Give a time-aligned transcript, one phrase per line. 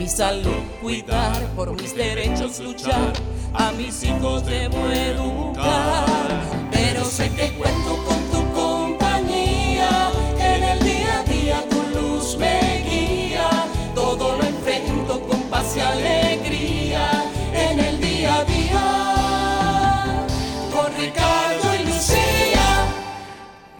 [0.00, 3.12] Mi salud cuidar, por mis derechos luchar,
[3.52, 6.40] a mis hijos debo educar.
[6.72, 12.82] Pero sé que cuento con tu compañía, en el día a día tu luz me
[12.88, 13.50] guía.
[13.94, 20.26] Todo lo enfrento con paz y alegría, en el día a día.
[20.72, 22.86] Con Ricardo y Lucía.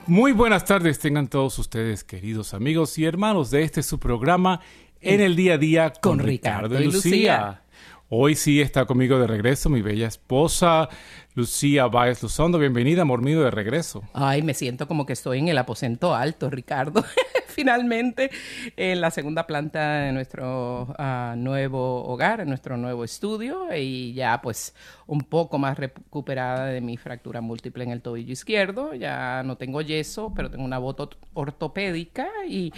[0.07, 4.61] Muy buenas tardes tengan todos ustedes, queridos amigos y hermanos de este su programa
[5.03, 7.11] En el Día a Día con, Con Ricardo Ricardo y Lucía.
[7.11, 7.63] Lucía.
[8.11, 10.89] Hoy sí está conmigo de regreso mi bella esposa,
[11.35, 12.59] Lucía Báez Luzondo.
[12.59, 14.03] Bienvenida, amor mío, de regreso.
[14.13, 17.05] Ay, me siento como que estoy en el aposento alto, Ricardo.
[17.47, 18.31] Finalmente,
[18.77, 24.41] en la segunda planta de nuestro ah, nuevo hogar, en nuestro nuevo estudio, y ya
[24.43, 24.75] pues
[25.07, 28.93] un poco más recuperada de mi fractura múltiple en el tobillo izquierdo.
[28.95, 32.73] Ya no tengo yeso, pero tengo una bota ortopédica y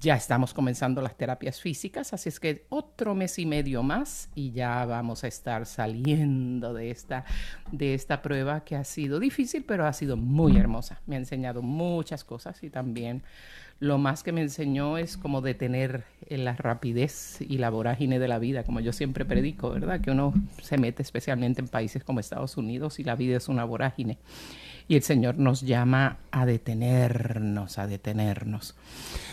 [0.00, 4.52] ya estamos comenzando las terapias físicas, así es que otro mes y medio más y
[4.52, 7.24] ya vamos a estar saliendo de esta,
[7.72, 11.00] de esta prueba que ha sido difícil, pero ha sido muy hermosa.
[11.06, 13.22] Me ha enseñado muchas cosas y también
[13.80, 18.38] lo más que me enseñó es como detener la rapidez y la vorágine de la
[18.38, 20.00] vida, como yo siempre predico, ¿verdad?
[20.00, 23.64] Que uno se mete especialmente en países como Estados Unidos y la vida es una
[23.64, 24.18] vorágine.
[24.88, 28.74] Y el Señor nos llama a detenernos, a detenernos.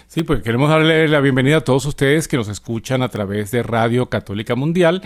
[0.07, 3.63] Sí, pues queremos darle la bienvenida a todos ustedes que nos escuchan a través de
[3.63, 5.01] Radio Católica Mundial,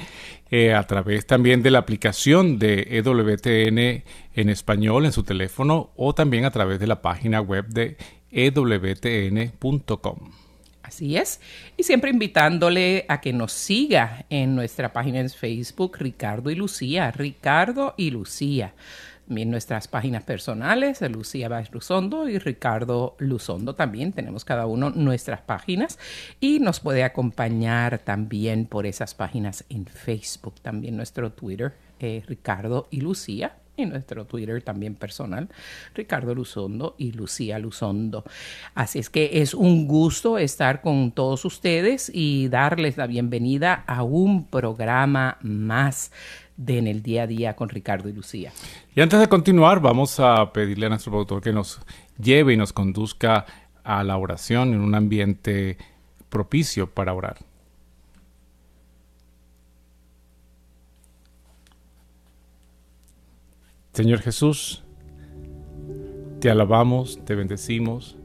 [0.50, 6.14] eh, a través también de la aplicación de EWTN en español en su teléfono o
[6.16, 7.98] también a través de la página web de
[8.32, 10.18] ewtn.com.
[10.82, 11.40] Así es.
[11.78, 17.12] Y siempre invitándole a que nos siga en nuestra página en Facebook, Ricardo y Lucía.
[17.12, 18.74] Ricardo y Lucía.
[19.30, 24.12] También nuestras páginas personales, Lucía Báez Luzondo y Ricardo Luzondo también.
[24.12, 26.00] Tenemos cada uno nuestras páginas
[26.40, 30.56] y nos puede acompañar también por esas páginas en Facebook.
[30.64, 35.48] También nuestro Twitter, eh, Ricardo y Lucía y nuestro Twitter también personal,
[35.94, 38.24] Ricardo Luzondo y Lucía Luzondo.
[38.74, 44.02] Así es que es un gusto estar con todos ustedes y darles la bienvenida a
[44.02, 46.12] un programa más
[46.60, 48.52] de En el Día a Día con Ricardo y Lucía.
[48.94, 51.80] Y antes de continuar, vamos a pedirle a nuestro productor que nos
[52.22, 53.46] lleve y nos conduzca
[53.84, 55.78] a la oración en un ambiente
[56.28, 57.38] propicio para orar.
[63.94, 64.84] Señor Jesús,
[66.42, 68.18] te alabamos, te bendecimos,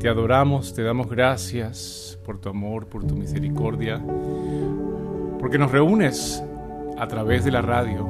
[0.00, 4.04] te adoramos, te damos gracias por tu amor, por tu misericordia,
[5.38, 6.42] porque nos reúnes
[6.98, 8.06] a través de la radio,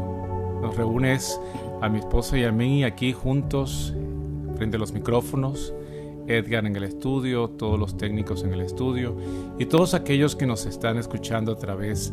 [0.60, 1.41] nos reúnes
[1.81, 3.94] a mi esposa y a mí aquí juntos
[4.56, 5.75] frente a los micrófonos,
[6.28, 9.16] Edgar en el estudio, todos los técnicos en el estudio
[9.59, 12.12] y todos aquellos que nos están escuchando a través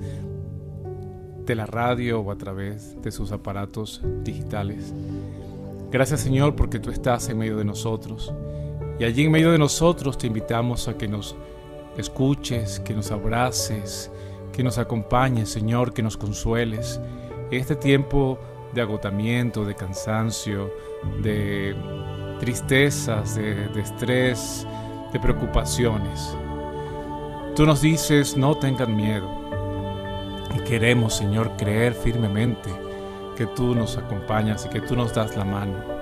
[1.46, 4.94] de la radio o a través de sus aparatos digitales.
[5.91, 8.34] Gracias Señor porque tú estás en medio de nosotros
[9.00, 11.35] y allí en medio de nosotros te invitamos a que nos
[11.97, 14.12] escuches, que nos abraces,
[14.52, 17.00] que nos acompañes Señor, que nos consueles.
[17.52, 18.40] Este tiempo
[18.74, 20.72] de agotamiento, de cansancio,
[21.22, 21.76] de
[22.40, 24.68] tristezas, de, de estrés,
[25.12, 26.36] de preocupaciones.
[27.56, 29.28] Tú nos dices, no tengan miedo.
[30.56, 32.70] Y queremos, Señor, creer firmemente
[33.36, 36.00] que tú nos acompañas y que tú nos das la mano.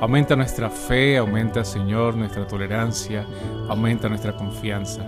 [0.00, 3.26] Aumenta nuestra fe, aumenta, Señor, nuestra tolerancia,
[3.68, 5.02] aumenta nuestra confianza.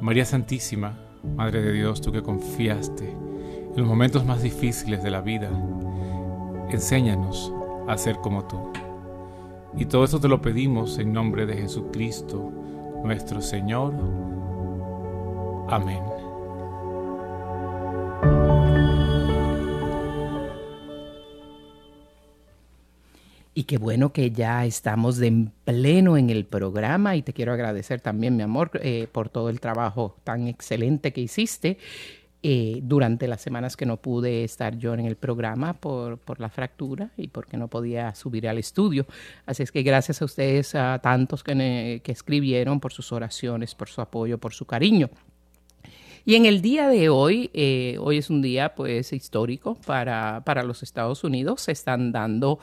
[0.00, 0.98] María Santísima,
[1.36, 5.50] Madre de Dios, tú que confiaste en los momentos más difíciles de la vida,
[6.70, 7.52] enséñanos
[7.88, 8.58] a ser como tú.
[9.76, 12.52] Y todo eso te lo pedimos en nombre de Jesucristo,
[13.02, 13.92] nuestro Señor.
[15.68, 16.13] Amén.
[23.56, 27.52] Y qué bueno que ya estamos de en pleno en el programa y te quiero
[27.52, 31.78] agradecer también, mi amor, eh, por todo el trabajo tan excelente que hiciste
[32.42, 36.50] eh, durante las semanas que no pude estar yo en el programa por, por la
[36.50, 39.06] fractura y porque no podía subir al estudio.
[39.46, 43.88] Así es que gracias a ustedes, a tantos que, que escribieron por sus oraciones, por
[43.88, 45.10] su apoyo, por su cariño.
[46.26, 50.62] Y en el día de hoy, eh, hoy es un día pues histórico para, para
[50.62, 52.60] los Estados Unidos, se están dando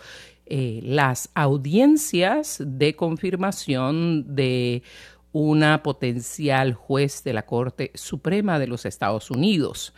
[0.54, 4.84] eh, las audiencias de confirmación de
[5.32, 9.94] una potencial juez de la Corte Suprema de los Estados Unidos.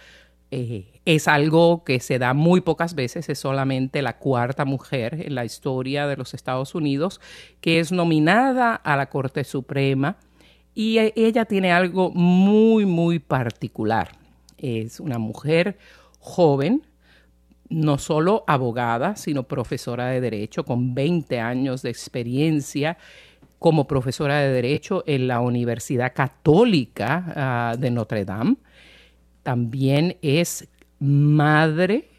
[0.52, 5.34] Eh, es algo que se da muy pocas veces, es solamente la cuarta mujer en
[5.34, 7.20] la historia de los Estados Unidos
[7.60, 10.18] que es nominada a la Corte Suprema
[10.76, 14.12] y e, ella tiene algo muy, muy particular.
[14.60, 15.80] Es una mujer
[16.20, 16.84] joven,
[17.70, 22.98] no solo abogada, sino profesora de derecho con 20 años de experiencia
[23.64, 28.58] como profesora de derecho en la Universidad Católica ah, de Notre Dame.
[29.42, 30.68] También es
[31.00, 32.10] madre,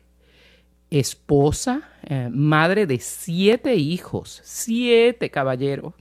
[0.90, 5.92] esposa, eh, madre de siete hijos, siete caballeros,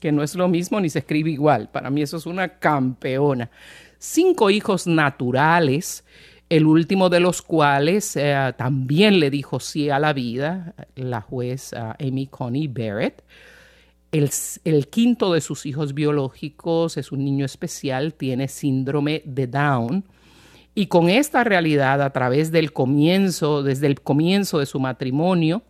[0.00, 1.68] que no es lo mismo ni se escribe igual.
[1.70, 3.50] Para mí eso es una campeona.
[3.98, 6.04] Cinco hijos naturales
[6.52, 11.96] el último de los cuales eh, también le dijo sí a la vida, la jueza
[11.98, 13.24] Amy Coney Barrett.
[14.10, 20.04] El, quinto de sus hijos biológicos es un niño especial, tiene síndrome de Down.
[20.74, 25.62] Y con esta realidad, a través del comienzo, desde el comienzo de su matrimonio,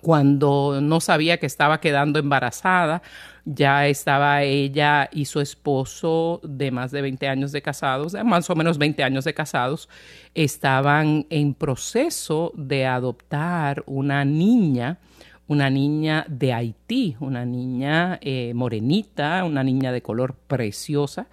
[0.00, 3.02] cuando no sabía que estaba quedando embarazada,
[3.50, 8.54] ya estaba ella y su esposo de más de 20 años de casados, más o
[8.54, 9.88] menos 20 años de casados,
[10.34, 14.98] estaban en proceso de adoptar una niña,
[15.46, 21.28] una niña de Haití, una niña eh, morenita, una niña de color preciosa,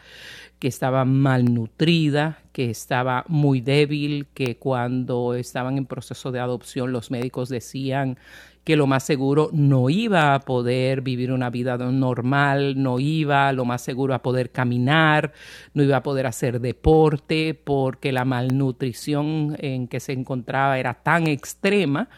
[0.65, 7.11] que estaba malnutrida, que estaba muy débil, que cuando estaban en proceso de adopción los
[7.11, 8.17] médicos decían
[8.63, 13.63] que lo más seguro no iba a poder vivir una vida normal, no iba lo
[13.63, 15.33] más seguro a poder caminar,
[15.75, 21.27] no iba a poder hacer deporte porque la malnutrición en que se encontraba era tan
[21.27, 22.09] extrema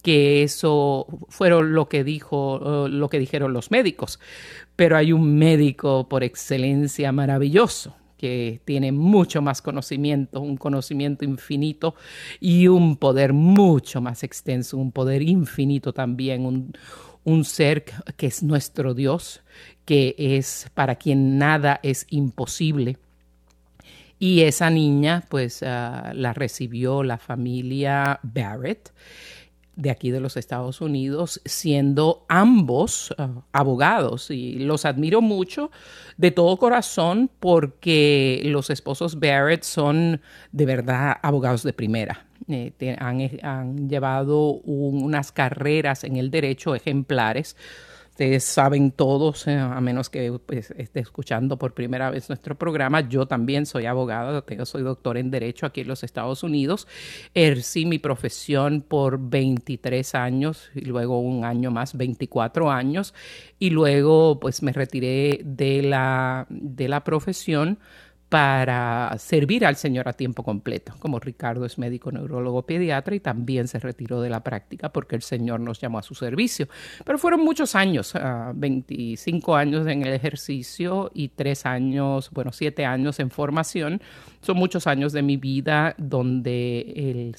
[0.00, 4.18] que eso fueron lo que dijo lo que dijeron los médicos
[4.76, 11.94] pero hay un médico por excelencia maravilloso que tiene mucho más conocimiento, un conocimiento infinito
[12.38, 16.72] y un poder mucho más extenso, un poder infinito también, un,
[17.24, 17.84] un ser
[18.18, 19.42] que es nuestro Dios,
[19.86, 22.98] que es para quien nada es imposible.
[24.18, 28.92] Y esa niña, pues, uh, la recibió la familia Barrett
[29.80, 34.30] de aquí de los Estados Unidos, siendo ambos uh, abogados.
[34.30, 35.70] Y los admiro mucho
[36.18, 40.20] de todo corazón porque los esposos Barrett son
[40.52, 42.26] de verdad abogados de primera.
[42.48, 47.56] Eh, han, llevado unas carreras en el derecho ejemplares
[48.20, 53.24] ustedes saben todos, a menos que pues, esté escuchando por primera vez nuestro programa, yo
[53.24, 56.86] también soy abogada, soy doctor en Derecho aquí en los Estados Unidos.
[57.32, 63.14] Ejercí mi profesión por 23 años y luego un año más, 24 años,
[63.58, 67.78] y luego pues me retiré de la, de la profesión
[68.30, 70.94] para servir al Señor a tiempo completo.
[71.00, 75.22] Como Ricardo es médico neurólogo pediatra y también se retiró de la práctica porque el
[75.22, 76.68] Señor nos llamó a su servicio.
[77.04, 78.14] Pero fueron muchos años,
[78.54, 84.00] 25 ah, años en el ejercicio y 3 años, bueno, 7 años en formación.
[84.40, 87.34] Son muchos años de mi vida donde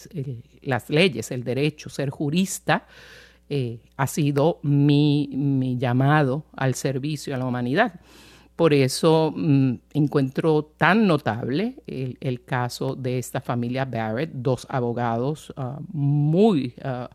[0.61, 2.85] las leyes, el derecho, ser jurista,
[3.47, 8.01] eh, ha sido mi llamado al servicio a la humanidad.
[8.61, 15.79] Por eso mm, encuentro tan notable el, caso de esta familia Barrett, dos abogados ah,
[15.91, 17.09] muy ah,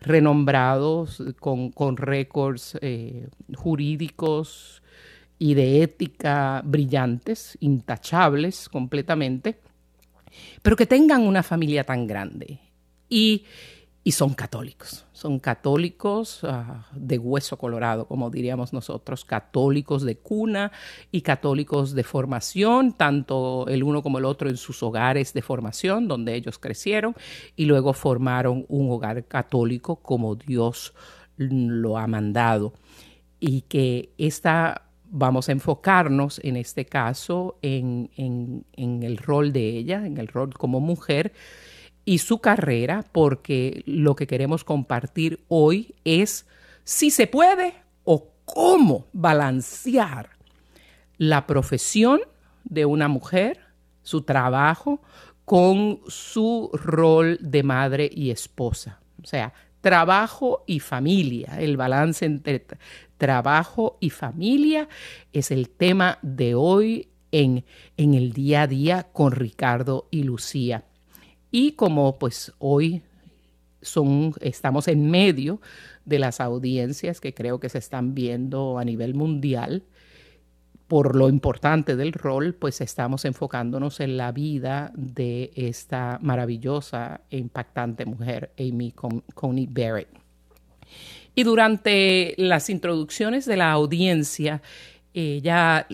[0.00, 4.80] renombrados, con, récords eh, jurídicos
[5.40, 9.58] y de ética brillantes, intachables completamente,
[10.62, 12.60] pero que tengan una familia tan grande.
[13.08, 13.42] Y
[14.04, 15.06] y son católicos.
[15.12, 20.72] Son católicos ah, de hueso colorado, como diríamos nosotros, católicos de cuna
[21.12, 26.08] y católicos de formación, tanto el uno como el otro en sus hogares de formación,
[26.08, 27.14] donde ellos crecieron,
[27.54, 30.94] y luego formaron un hogar católico como Dios
[31.36, 32.72] lo ha mandado.
[33.38, 40.06] Y que esta vamos a enfocarnos en este caso en, en el rol de ella,
[40.06, 41.32] en el rol como mujer,
[42.04, 46.46] y su carrera, porque lo que queremos compartir hoy es
[46.84, 50.30] si se puede o cómo balancear
[51.18, 52.20] la profesión
[52.64, 53.60] de una mujer,
[54.02, 55.00] su trabajo,
[55.44, 59.00] con su rol de madre y esposa.
[59.22, 62.64] O sea, trabajo y familia, el balance entre
[63.18, 64.88] trabajo y familia
[65.32, 67.64] es el tema de hoy en,
[67.96, 70.84] en el día a día con Ricardo y Lucía.
[71.52, 73.02] Y como pues hoy
[73.82, 75.60] son, estamos en medio
[76.06, 79.84] de las audiencias que creo que se están viendo a nivel mundial,
[80.88, 87.38] por lo importante del rol, pues estamos enfocándonos en la vida de esta maravillosa e
[87.38, 88.92] impactante mujer, Amy
[89.34, 90.08] Coney Barrett.
[91.34, 94.60] Y durante las introducciones de la audiencia,
[95.14, 95.86] ella,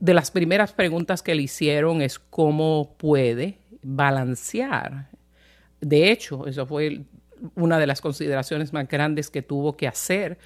[0.00, 5.08] de las primeras preguntas que le hicieron es cómo puede balancear.
[5.80, 7.02] De hecho, eso fue
[7.54, 10.38] una de las consideraciones más grandes que tuvo que hacer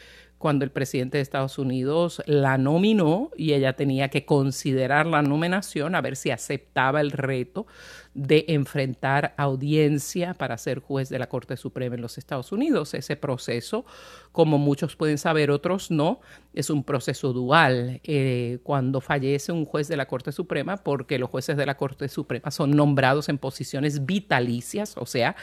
[0.42, 5.94] cuando el presidente de Estados Unidos la nominó y ella tenía que considerar la nominación
[5.94, 7.66] a ver si aceptaba el reto
[8.14, 12.92] de enfrentar audiencia para ser juez de la Corte Suprema en los Estados Unidos.
[12.94, 13.86] Ese proceso,
[14.32, 16.20] como muchos pueden saber, otros no,
[16.52, 18.00] es un proceso dual.
[18.04, 22.08] Eh, cuando fallece un juez de la Corte Suprema, porque los jueces de la Corte
[22.08, 25.34] Suprema son nombrados en posiciones vitalicias, o sea,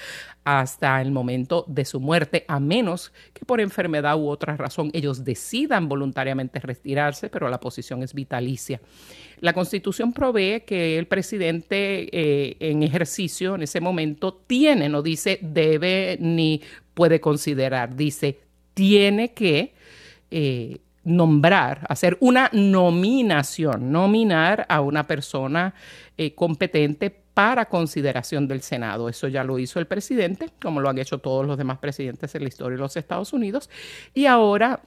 [0.44, 5.24] hasta el momento de su muerte, a menos que por enfermedad u otra razón ellos
[5.24, 8.80] decidan voluntariamente retirarse, pero la posición es vitalicia.
[9.40, 15.40] La Constitución provee que el presidente eh, en ejercicio en ese momento tiene, no dice
[15.42, 16.62] debe ni
[16.94, 18.40] puede considerar, dice
[18.74, 19.74] tiene que
[20.32, 25.74] eh, nombrar, hacer una nominación, nominar a una persona
[26.18, 29.10] eh, competente para consideración del Senado.
[29.10, 32.44] Eso ya lo hizo el presidente, como lo han hecho todos los demás presidentes en
[32.44, 33.70] la historia de los Estados Unidos.
[34.14, 34.82] Y ahora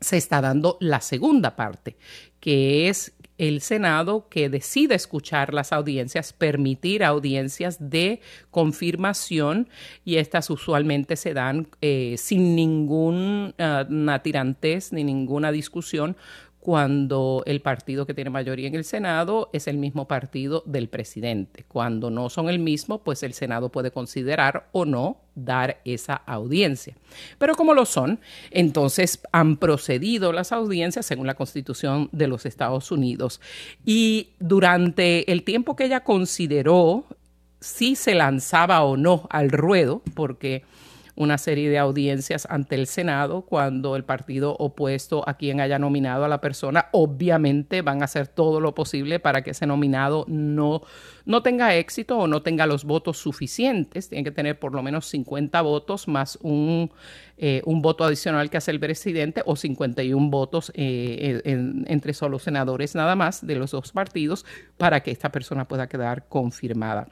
[0.00, 1.96] se está dando la segunda parte,
[2.40, 9.68] que es el Senado que decide escuchar las audiencias, permitir audiencias de confirmación
[10.04, 16.16] y estas usualmente se dan eh, sin ninguna uh, tirantez ni ninguna discusión
[16.66, 21.64] cuando el partido que tiene mayoría en el Senado es el mismo partido del presidente.
[21.68, 26.96] Cuando no son el mismo, pues el Senado puede considerar o no dar esa audiencia.
[27.38, 28.18] Pero como lo son,
[28.50, 33.40] entonces han procedido las audiencias según la Constitución de los Estados Unidos.
[33.84, 37.04] Y durante el tiempo que ella consideró
[37.60, 40.64] si se lanzaba o no al ruedo, porque
[41.16, 46.24] una serie de audiencias ante el Senado cuando el partido opuesto a quien haya nominado
[46.24, 50.82] a la persona, obviamente van a hacer todo lo posible para que ese nominado no,
[51.24, 54.08] no tenga éxito o no tenga los votos suficientes.
[54.10, 56.90] Tiene que tener por lo menos 50 votos más un,
[57.38, 62.94] eh, un voto adicional que hace el presidente o 51 votos eh, entre solo senadores
[62.94, 64.44] nada más de los dos partidos
[64.76, 67.08] para que esta persona pueda quedar confirmada.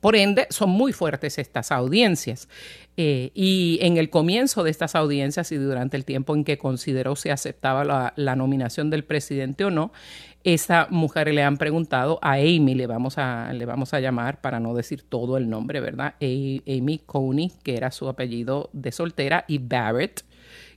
[0.00, 2.48] Por ende, son muy fuertes estas audiencias.
[2.96, 7.16] Eh, y en el comienzo de estas audiencias y durante el tiempo en que consideró
[7.16, 9.92] si aceptaba la, nominación del presidente o no,
[10.42, 14.58] esa mujer le han preguntado a Amy, le vamos a, le vamos a llamar para
[14.58, 16.14] no decir todo el nombre, ¿verdad?
[16.20, 20.24] Amy Coney, que era su apellido de soltera, y Barrett,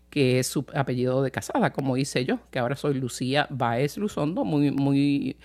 [0.09, 4.45] que es su apellido de casada, como hice yo, que ahora soy Lucía Baez Luzondo,
[4.45, 5.37] muy, muy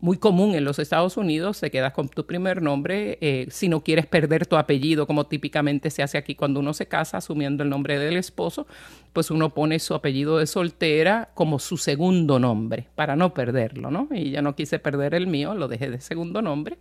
[0.00, 3.82] muy común en los Estados Unidos, te quedas con tu primer nombre eh, si no
[3.82, 7.68] quieres perder tu apellido, como típicamente se hace aquí cuando uno se casa, asumiendo el
[7.68, 8.66] nombre del esposo,
[9.12, 14.08] pues uno pone su apellido de soltera como su segundo nombre, para no perderlo, ¿no?
[14.12, 16.78] Y ya no quise perder el mío, lo dejé de segundo nombre,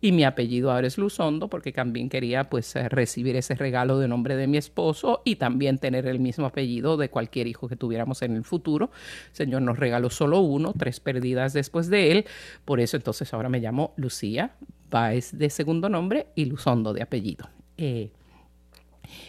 [0.00, 4.08] y mi apellido ahora es Luzondo, porque también quería pues eh, recibir ese regalo de
[4.08, 8.22] nombre de mi esposo y también tener el mismo apellido de cualquier hijo que tuviéramos
[8.22, 8.90] en el futuro.
[9.30, 12.26] El Señor nos regaló solo uno, tres perdidas después de él,
[12.64, 14.54] por eso entonces ahora me llamo Lucía
[14.90, 17.48] Baez de segundo nombre y Luzondo de apellido.
[17.76, 18.12] Eh,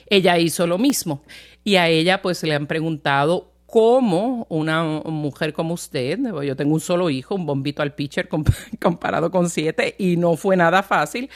[0.08, 1.24] ella hizo lo mismo
[1.64, 6.80] y a ella pues le han preguntado cómo una mujer como usted, yo tengo un
[6.80, 8.30] solo hijo, un bombito al pitcher
[8.80, 11.28] comparado con siete y no fue nada fácil.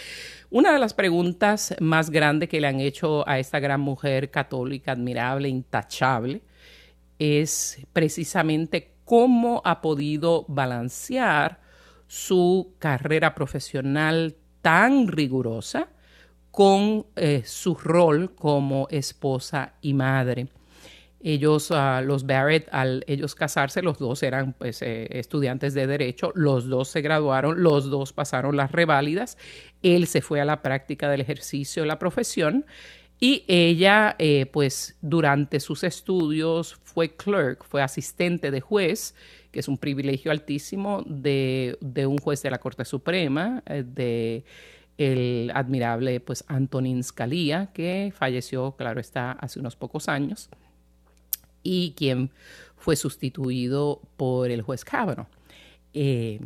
[0.51, 4.91] Una de las preguntas más grandes que le han hecho a esta gran mujer católica,
[4.91, 6.41] admirable, intachable,
[7.17, 11.59] es precisamente cómo ha podido balancear
[12.05, 15.89] su carrera profesional tan rigurosa
[16.57, 20.47] con eh, su rol como esposa y madre.
[21.21, 26.31] Ellos, ah, los Barrett, al ellos casarse, los dos eran pues, eh, estudiantes de derecho,
[26.33, 29.37] los dos se graduaron, los dos pasaron las reválidas,
[29.83, 32.65] él se fue a la práctica del ejercicio de la profesión
[33.19, 39.13] y ella, eh, pues durante sus estudios fue clerk, fue asistente de juez
[39.51, 44.43] que es un privilegio altísimo de, un juez de la Corte Suprema, de
[44.97, 50.49] el admirable pues Antonin Scalia, que falleció, claro está, hace unos pocos años,
[51.63, 52.31] y quien
[52.77, 55.27] fue sustituido por el juez Kavanaugh.
[55.93, 56.39] Eh,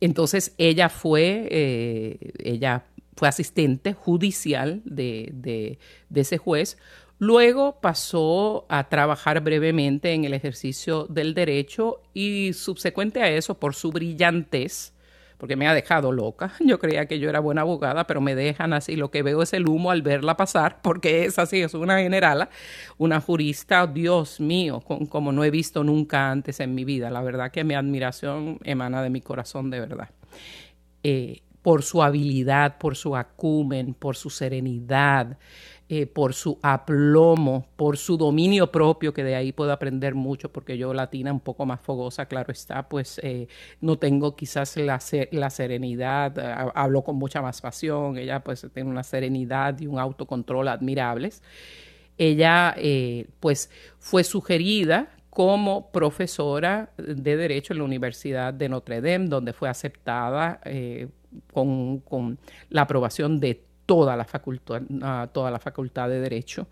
[0.00, 2.84] entonces ella fue, eh, ella
[3.16, 5.78] fue asistente judicial de, de,
[6.08, 6.78] de, ese juez.
[7.18, 13.74] Luego pasó a trabajar brevemente en el ejercicio del derecho y subsecuente a eso, por
[13.74, 14.92] su brillantez,
[15.38, 16.52] porque me ha dejado loca.
[16.60, 18.96] Yo creía que yo era buena abogada, pero me dejan así.
[18.96, 22.50] Lo que veo es el humo al verla pasar, porque es así, es una generala,
[22.98, 27.10] una jurista, Dios mío, como no he visto nunca antes en mi vida.
[27.10, 30.10] La verdad que mi admiración emana de mi corazón de verdad.
[31.04, 35.38] Eh, por su habilidad, por su acumen, por su serenidad,
[35.90, 40.76] eh, por su aplomo, por su dominio propio, que de ahí puedo aprender mucho, porque
[40.76, 43.48] yo latina un poco más fogosa, claro está, pues eh,
[43.80, 46.38] no tengo quizás la, la serenidad,
[46.74, 51.42] hablo con mucha más pasión, ella pues tiene una serenidad y un autocontrol admirables.
[52.18, 59.28] Ella eh, pues fue sugerida como profesora de Derecho en la Universidad de Notre Dame,
[59.28, 60.60] donde fue aceptada
[61.50, 64.82] con, con, la aprobación de toda la facultad,
[65.32, 66.66] toda la facultad de Derecho.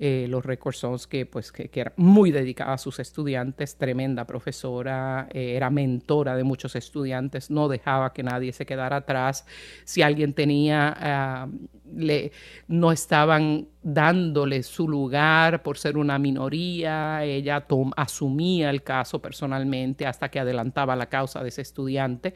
[0.00, 5.28] Eh, los récords son que, pues, que, era muy dedicada a sus estudiantes, tremenda profesora,
[5.32, 9.46] eh, era mentora de muchos estudiantes, no dejaba que nadie se quedara atrás.
[9.84, 12.32] Si alguien tenía, uh, le,
[12.66, 20.04] no estaban dándole su lugar por ser una minoría, ella tom, asumía el caso personalmente
[20.04, 22.34] hasta que adelantaba la causa de ese estudiante.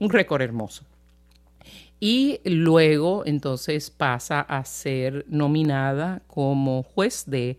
[0.00, 0.84] Un récord hermoso
[2.00, 7.58] y luego entonces pasa a ser nominada como juez de,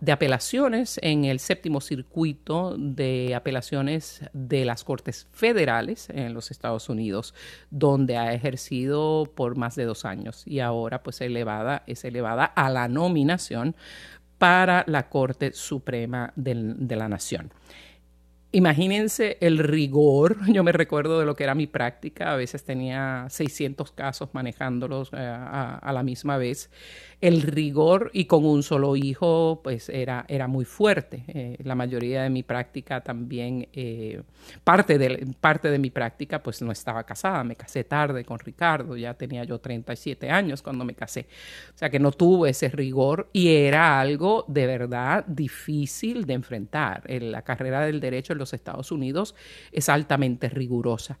[0.00, 6.88] de, apelaciones en el séptimo circuito de apelaciones de las Cortes Federales en los Estados
[6.88, 7.32] Unidos,
[7.70, 12.68] donde ha ejercido por más de dos años y ahora pues elevada, es elevada a
[12.70, 13.76] la nominación
[14.38, 17.52] para la Corte Suprema de, de la Nación.
[18.56, 20.38] Imagínense el rigor.
[20.50, 22.32] Yo me recuerdo de lo que era mi práctica.
[22.32, 26.70] A veces tenía 600 casos manejándolos eh, a, a, la misma vez
[27.20, 31.24] el rigor y con un solo hijo pues era, era muy fuerte.
[31.28, 34.22] Eh, la mayoría de mi práctica también, eh,
[34.64, 38.96] parte, de, parte de mi práctica pues no estaba casada, me casé tarde con Ricardo,
[38.96, 41.26] ya tenía yo 37 años cuando me casé,
[41.74, 47.02] o sea que no tuve ese rigor y era algo de verdad difícil de enfrentar.
[47.08, 49.34] La carrera del derecho en los Estados Unidos
[49.72, 51.18] es altamente rigurosa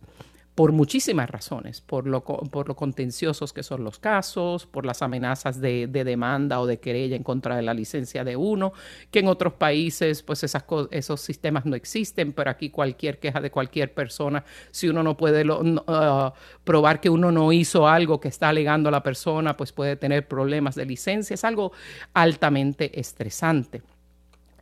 [0.56, 5.60] por muchísimas razones, por lo, por lo contenciosos que son los casos, por las amenazas
[5.60, 8.72] de, de, demanda o de querella en contra de la licencia de uno,
[9.10, 13.50] que en otros países pues esas esos sistemas no existen, pero aquí cualquier queja de
[13.50, 16.32] cualquier persona, si uno no puede uh,
[16.64, 20.74] probar que uno no hizo algo que está alegando la persona, pues puede tener problemas
[20.74, 21.72] de licencia, es algo
[22.14, 23.82] altamente estresante.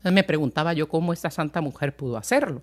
[0.02, 2.62] Me preguntaba yo cómo esta santa mujer pudo hacerlo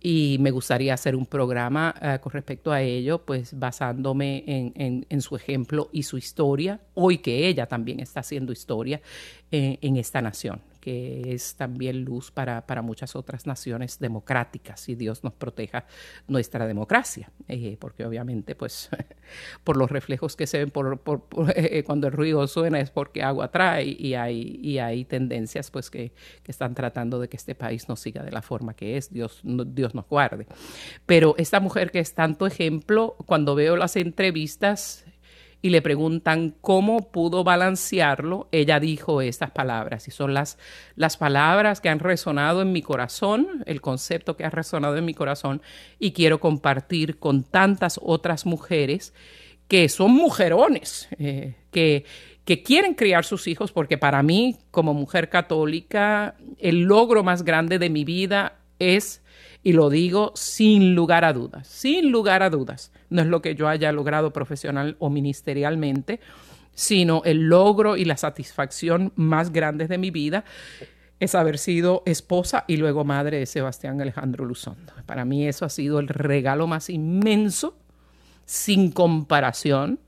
[0.00, 5.20] y me gustaría hacer un programa uh, con respecto a ello, pues basándome en, en,
[5.20, 9.00] su ejemplo y su historia, hoy que ella también está haciendo historia
[9.50, 14.94] en, en esta nación que es también luz para, para, muchas otras naciones democráticas y
[14.94, 15.86] Dios nos proteja
[16.26, 18.88] nuestra democracia, eh, porque obviamente pues
[19.64, 21.00] por los reflejos que se ven por,
[21.54, 25.90] eh, cuando el ruido suena es porque agua trae y hay, y hay tendencias pues
[25.90, 26.12] que,
[26.42, 29.40] que, están tratando de que este país no siga de la forma que es, Dios,
[29.44, 30.46] Dios nos guarde.
[31.06, 35.04] Pero esta mujer que es tanto ejemplo, cuando veo las entrevistas,
[35.62, 40.58] y le preguntan cómo pudo balancearlo, ella dijo estas palabras, y son las,
[40.96, 45.14] las palabras que han resonado en mi corazón, el concepto que ha resonado en mi
[45.14, 45.60] corazón,
[45.98, 49.12] y quiero compartir con tantas otras mujeres
[49.68, 52.04] que son mujerones, eh, que,
[52.44, 57.78] que quieren criar sus hijos, porque para mí, como mujer católica, el logro más grande
[57.78, 59.22] de mi vida es
[59.62, 62.92] y lo digo sin lugar a dudas, sin lugar a dudas.
[63.10, 66.20] No es lo que yo haya logrado profesional o ministerialmente,
[66.74, 70.44] sino el logro y la satisfacción más grandes de mi vida
[71.18, 74.94] es haber sido esposa y luego madre de Sebastián Alejandro Luzondo.
[75.04, 77.76] Para mí eso ha sido el regalo más inmenso,
[78.46, 80.00] sin comparación,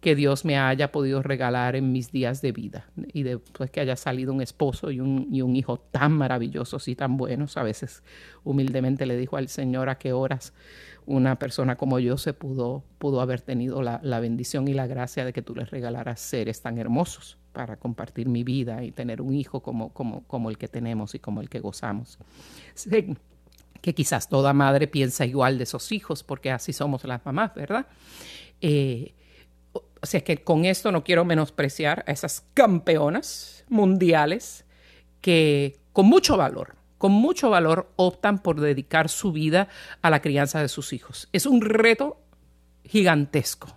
[0.00, 2.86] que Dios me haya podido regalar en mis días de vida.
[3.12, 6.94] Y después que haya salido un esposo y un, y un hijo tan maravillosos y
[6.94, 8.02] tan buenos, a veces
[8.42, 10.54] humildemente le dijo al Señor a qué horas
[11.10, 15.24] una persona como yo se pudo, pudo haber tenido la, la bendición y la gracia
[15.24, 19.34] de que tú les regalaras seres tan hermosos para compartir mi vida y tener un
[19.34, 22.18] hijo como, como, como el que tenemos y como el que gozamos.
[22.74, 23.16] Sí,
[23.80, 27.86] que quizás toda madre piensa igual de esos hijos, porque así somos las mamás, ¿verdad?
[28.60, 29.14] Eh,
[29.72, 34.64] o sea que con esto no quiero menospreciar a esas campeonas mundiales
[35.20, 39.68] que con mucho valor, con mucho valor optan por dedicar su vida
[40.02, 41.30] a la crianza de sus hijos.
[41.32, 42.20] Es un reto
[42.84, 43.74] gigantesco.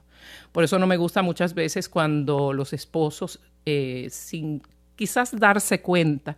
[0.52, 4.62] Por eso no me gusta muchas veces cuando los esposos, eh, sin
[4.98, 6.36] quizás darse cuenta,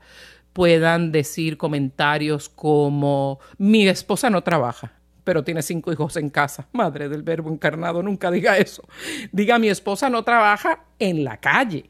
[0.53, 4.93] puedan decir comentarios como mi esposa no trabaja,
[5.23, 6.67] pero tiene cinco hijos en casa.
[6.71, 8.83] Madre del verbo encarnado, nunca diga eso.
[9.31, 11.89] Diga mi esposa no trabaja en la calle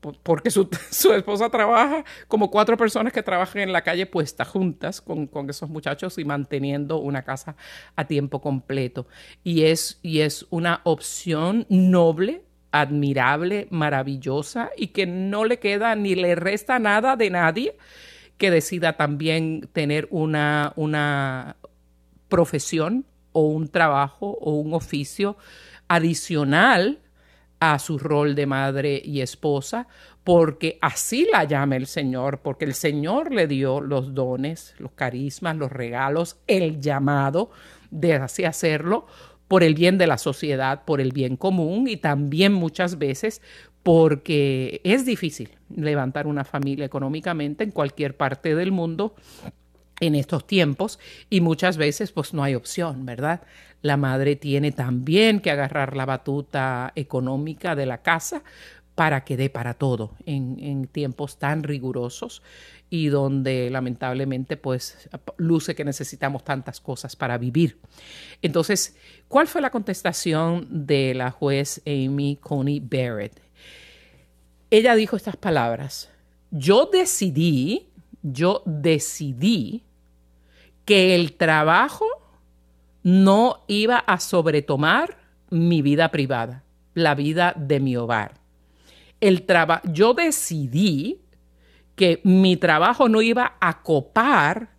[0.00, 0.68] porque su,
[1.12, 6.18] esposa trabaja como cuatro personas que trabajan en la calle puestas juntas con, esos muchachos
[6.18, 7.56] y manteniendo una casa
[7.96, 9.06] a tiempo completo.
[9.44, 16.14] Y es, y es una opción noble, admirable, maravillosa y que no le queda ni
[16.14, 17.76] le resta nada de nadie
[18.38, 21.56] que decida también tener una, una
[22.28, 25.36] profesión o un trabajo o un oficio
[25.88, 27.00] adicional
[27.60, 29.86] a su rol de madre y esposa,
[30.24, 35.56] porque así la llama el Señor, porque el Señor le dio los dones, los carismas,
[35.56, 37.50] los regalos, el llamado
[37.90, 39.06] de así hacerlo
[39.46, 43.42] por el bien de la sociedad, por el bien común y también muchas veces
[43.82, 49.14] porque es difícil levantar una familia económicamente en cualquier parte del mundo
[50.00, 53.42] en estos tiempos y muchas veces pues no hay opción, ¿verdad?
[53.82, 58.42] La madre tiene también que agarrar la batuta económica de la casa
[58.94, 62.42] para que dé para todo en, tiempos tan rigurosos
[62.90, 65.08] y donde lamentablemente pues
[65.38, 67.78] luce que necesitamos tantas cosas para vivir.
[68.42, 68.96] Entonces,
[69.28, 73.40] ¿cuál fue la contestación de la juez Amy Coney Barrett?
[74.70, 76.10] Ella dijo estas palabras,
[76.50, 77.88] yo decidí,
[78.22, 79.82] yo decidí
[80.90, 82.04] que el trabajo
[83.04, 88.40] no iba a sobretomar mi vida privada, la vida de mi hogar.
[89.20, 89.46] El
[89.84, 91.20] yo decidí
[91.94, 94.70] que mi trabajo no iba a copar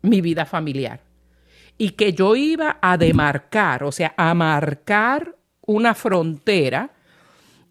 [0.00, 1.02] mi vida familiar
[1.76, 6.94] y que yo iba a demarcar, o sea, a marcar una frontera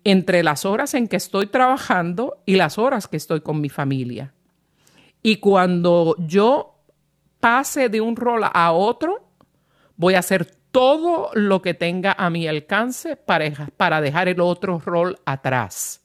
[0.03, 4.31] entre las horas en que estoy trabajando y las horas que estoy con mi familia.
[5.23, 6.72] Y cuando yo
[7.43, 9.33] pase de un rol a otro,
[9.95, 14.81] Voy a hacer todo lo que tenga a mi alcance para, para dejar el otro
[14.83, 16.01] rol atrás.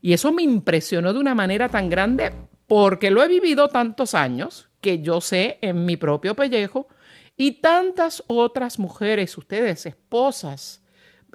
[0.00, 2.32] Y eso me impresionó de una manera tan grande
[2.66, 6.88] porque lo he vivido tantos años que yo sé en mi propio pellejo
[7.36, 10.82] y tantas otras mujeres, ustedes, esposas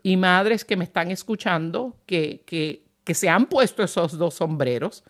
[0.02, 5.04] y madres que me están escuchando, que, que, se han puesto esos dos sombreros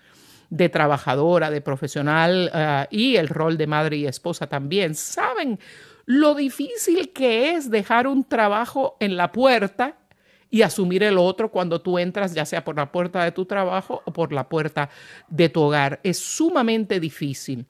[0.49, 5.60] de trabajadora, de profesional ah, y el rol de madre y esposa también, saben
[6.05, 9.97] lo difícil que es dejar un trabajo en la puerta
[10.49, 14.01] y asumir el otro cuando tú entras, ya sea por la puerta de tu trabajo
[14.05, 14.89] o por la puerta
[15.27, 15.99] de tu hogar.
[16.03, 17.65] Es sumamente difícil.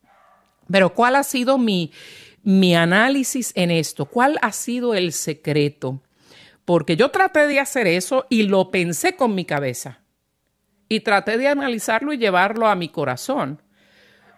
[0.69, 1.91] Pero ¿cuál ha sido mi,
[2.43, 4.05] mi análisis en esto?
[4.05, 6.01] ¿Cuál ha sido el secreto?
[6.65, 10.01] Porque yo traté de hacer eso y lo pensé con mi cabeza.
[10.89, 13.61] Y traté de analizarlo y llevarlo a mi corazón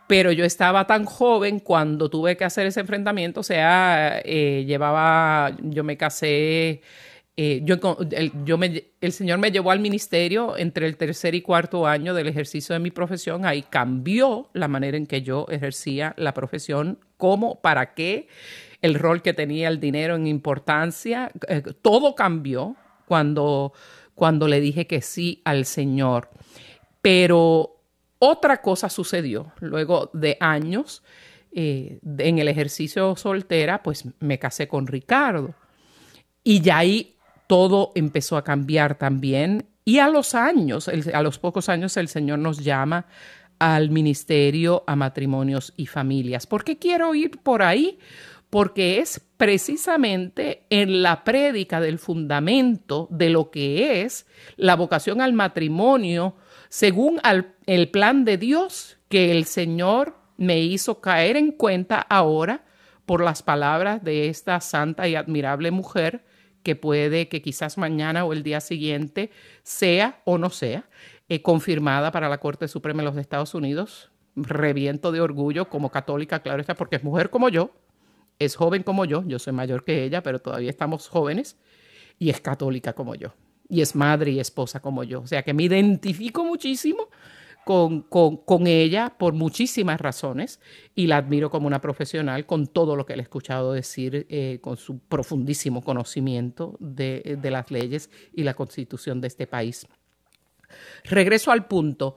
[0.10, 5.56] pero yo estaba tan joven cuando tuve que hacer ese enfrentamiento, o sea, eh, llevaba,
[5.62, 6.82] yo me casé,
[7.38, 7.76] eh, yo,
[9.00, 12.80] el, Señor me llevó al ministerio entre el tercer y cuarto año del ejercicio de
[12.80, 18.28] mi profesión, ahí cambió la manera en que yo ejercía la profesión, cómo, para qué,
[18.82, 23.74] el rol que tenía el dinero en importancia, eh, todo cambió cuando,
[24.16, 26.30] cuando le dije que sí al Señor.
[27.02, 27.78] Pero
[28.20, 31.04] otra cosa sucedió luego de años
[31.52, 35.56] eh, en el ejercicio soltera, pues me casé con Ricardo.
[36.44, 37.16] Y ya ahí
[37.48, 39.66] todo empezó a cambiar también.
[39.86, 43.08] Y a los años, a los pocos años, el Señor nos llama
[43.58, 46.46] al ministerio a matrimonios y familias.
[46.46, 48.00] ¿Por qué quiero ir por ahí?
[48.50, 55.34] Porque es precisamente en la prédica del fundamento de lo que es la vocación al
[55.34, 56.36] matrimonio
[56.70, 57.20] según
[57.66, 62.64] el plan de Dios que el Señor me hizo caer en cuenta ahora
[63.06, 66.24] por las palabras de esta santa y admirable mujer
[66.62, 69.32] que puede que quizás mañana o el día siguiente
[69.64, 70.88] sea o no sea
[71.28, 74.12] eh, confirmada para la Corte Suprema de los Estados Unidos.
[74.36, 77.72] Reviento de orgullo como católica, claro está, porque es mujer como yo,
[78.38, 81.58] es joven como yo, yo soy mayor que ella, pero todavía estamos jóvenes,
[82.20, 83.34] y es católica como yo
[83.70, 85.22] y es madre y esposa como yo.
[85.22, 87.08] O sea que me identifico muchísimo
[87.64, 90.60] con, con, ella por muchísimas razones
[90.96, 94.58] y la admiro como una profesional con todo lo que le he escuchado decir, eh,
[94.60, 99.86] con su profundísimo conocimiento de, de, las leyes y la constitución de este país.
[101.04, 102.16] Regreso al punto.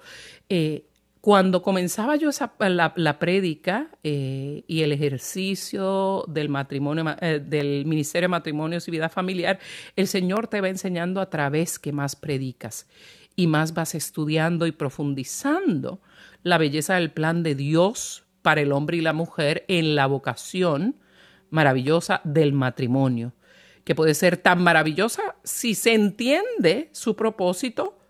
[0.49, 0.87] Eh,
[1.23, 7.87] Cuando comenzaba yo esa, la, la prédica eh, y el ejercicio del matrimonio, eh, del
[7.87, 9.61] Ministerio de Matrimonios y Vida Familiar,
[9.95, 12.89] el Señor te va enseñando a través que más predicas
[13.37, 16.01] y más vas estudiando y profundizando
[16.43, 20.97] la belleza del plan de Dios para el hombre y la mujer en la vocación
[21.51, 23.33] maravillosa del matrimonio,
[23.85, 28.02] que puede ser tan maravillosa si se entiende su propósito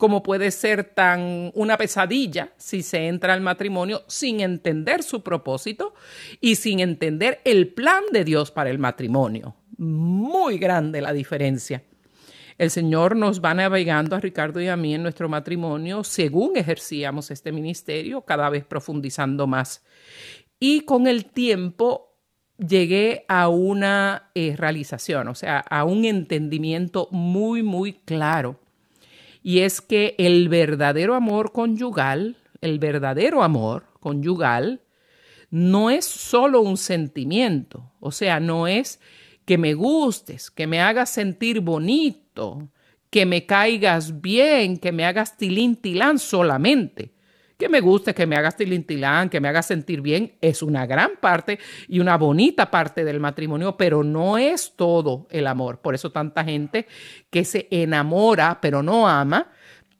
[0.00, 5.92] como puede ser tan una pesadilla si se entra al matrimonio sin entender su propósito
[6.40, 9.54] y sin entender el plan de Dios para el matrimonio.
[9.76, 11.84] Muy grande la diferencia.
[12.56, 17.30] El Señor nos va navegando a Ricardo y a mí en nuestro matrimonio según ejercíamos
[17.30, 19.84] este ministerio, cada vez profundizando más.
[20.58, 22.16] Y con el tiempo
[22.56, 28.58] llegué a una eh, realización, o sea, a un entendimiento muy, muy claro
[29.42, 34.82] y es que el verdadero amor conyugal, el verdadero amor conyugal,
[35.50, 39.00] no es solo un sentimiento, o sea, no es
[39.44, 42.70] que me gustes, que me hagas sentir bonito,
[43.10, 47.12] que me caigas bien, que me hagas tilintilán solamente
[47.60, 51.12] que me guste, que me hagas tilintilán, que me hagas sentir bien, es una gran
[51.20, 55.78] parte y una bonita parte del matrimonio, pero no es todo el amor.
[55.80, 56.88] Por eso tanta gente
[57.30, 59.52] que se enamora, pero no ama,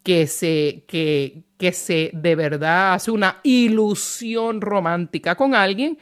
[0.03, 5.99] que se, que, que se de verdad hace una ilusión romántica con alguien,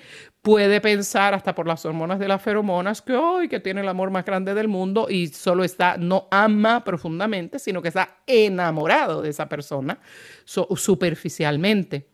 [0.49, 4.11] puede pensar hasta por las hormonas de las feromonas que hoy que tiene el amor
[4.11, 9.29] más grande del mundo y solo está no ama profundamente, sino que está enamorado de
[9.29, 10.01] esa persona
[10.47, 12.09] superficialmente.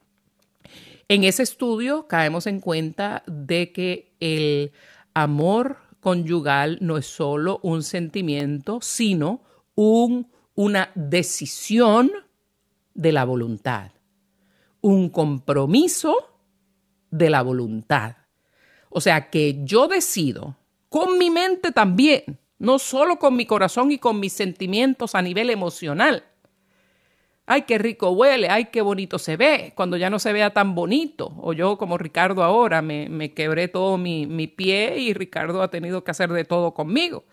[1.07, 4.73] En ese estudio caemos en cuenta de que el
[5.14, 9.44] amor conyugal no es solo un sentimiento, sino
[9.77, 12.11] un, una decisión
[12.94, 13.92] de la voluntad,
[14.81, 16.16] un compromiso
[17.12, 18.23] de la voluntad.
[18.96, 20.57] O sea que yo decido
[20.88, 25.50] con mi mente también, no solo con mi corazón y con mis sentimientos a nivel
[25.50, 26.22] emocional.
[27.44, 30.76] Ay, qué rico huele, ay, qué bonito se ve, cuando ya no se vea tan
[30.76, 31.35] bonito.
[31.40, 35.72] O yo, como Ricardo ahora, me, me quebré todo mi, mi pie y Ricardo ha
[35.72, 37.24] tenido que hacer de todo conmigo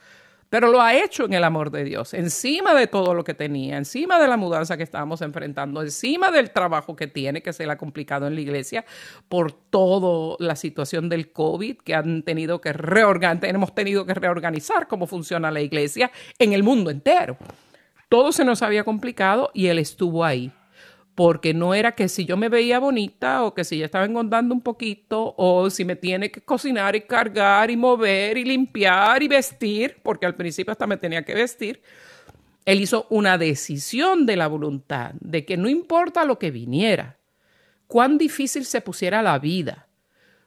[0.52, 3.78] pero lo ha hecho en el amor de Dios, encima de todo lo que tenía,
[3.78, 7.72] encima de la mudanza que estábamos enfrentando, encima del trabajo que tiene, que se le
[7.72, 8.84] ha complicado en la iglesia
[9.30, 14.90] por toda la situación del COVID, que han tenido que reorganizar, hemos tenido que reorganizar
[14.90, 17.38] cómo funciona la iglesia en el mundo entero.
[18.10, 20.52] Todo se nos había complicado y él estuvo ahí
[21.15, 24.54] porque no era que si yo me veía bonita o que si ya estaba engordando
[24.54, 29.28] un poquito o si me tiene que cocinar y cargar y mover y limpiar y
[29.28, 31.82] vestir, porque al principio hasta me tenía que vestir,
[32.65, 37.17] él hizo una decisión de la voluntad, de que no importa lo que viniera,
[37.88, 39.88] cuán difícil se pusiera la vida,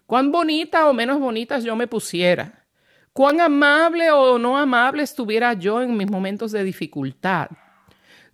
[0.07, 2.65] cuán bonita o menos bonita yo me pusiera,
[3.13, 7.51] cuán amable o no amable estuviera yo en mis momentos de dificultad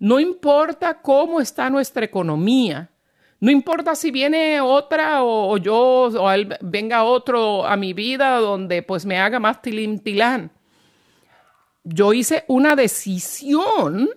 [0.00, 2.90] no importa cómo está nuestra economía,
[3.38, 6.30] no importa si viene otra o, yo o
[6.62, 10.50] venga otro a mi vida donde pues me haga más tilintilán.
[11.84, 14.10] Yo hice una decisión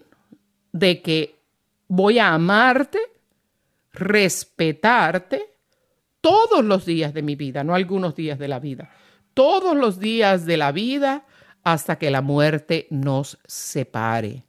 [0.74, 1.40] de que
[1.88, 3.00] voy a amarte,
[3.94, 5.46] respetarte
[6.20, 8.90] todos los días de mi vida, no algunos días de la vida,
[9.34, 11.26] todos los días de la vida
[11.64, 14.44] hasta que la muerte nos separe.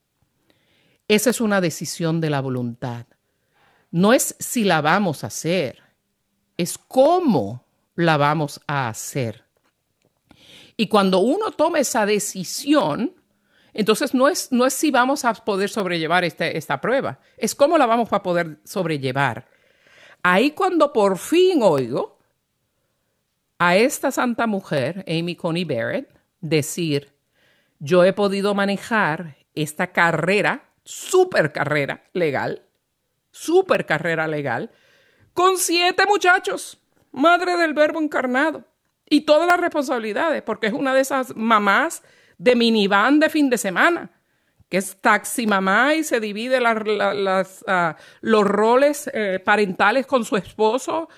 [1.08, 3.06] Esa es una decisión de la voluntad.
[3.90, 5.82] No es si la vamos a hacer,
[6.56, 7.64] es cómo
[7.94, 9.44] la vamos a hacer.
[10.76, 13.14] Y cuando uno toma esa decisión,
[13.72, 17.78] entonces no es, no es si vamos a poder sobrellevar este, esta prueba, es cómo
[17.78, 19.46] la vamos a poder sobrellevar.
[20.22, 22.18] Ahí cuando por fin oigo
[23.58, 26.08] a esta santa mujer, Amy Coney Barrett,
[26.40, 27.12] decir,
[27.78, 32.62] yo he podido manejar esta carrera super carrera legal,
[33.30, 34.70] super carrera legal,
[35.32, 36.78] con siete muchachos,
[37.12, 38.64] madre del verbo encarnado,
[39.08, 42.02] y todas las responsabilidades, porque es una de esas mamás
[42.38, 44.10] de minivan de fin de semana,
[44.68, 50.36] que es taxi mamá y se divide las, ah, los roles eh, parentales con su
[50.36, 51.08] esposo,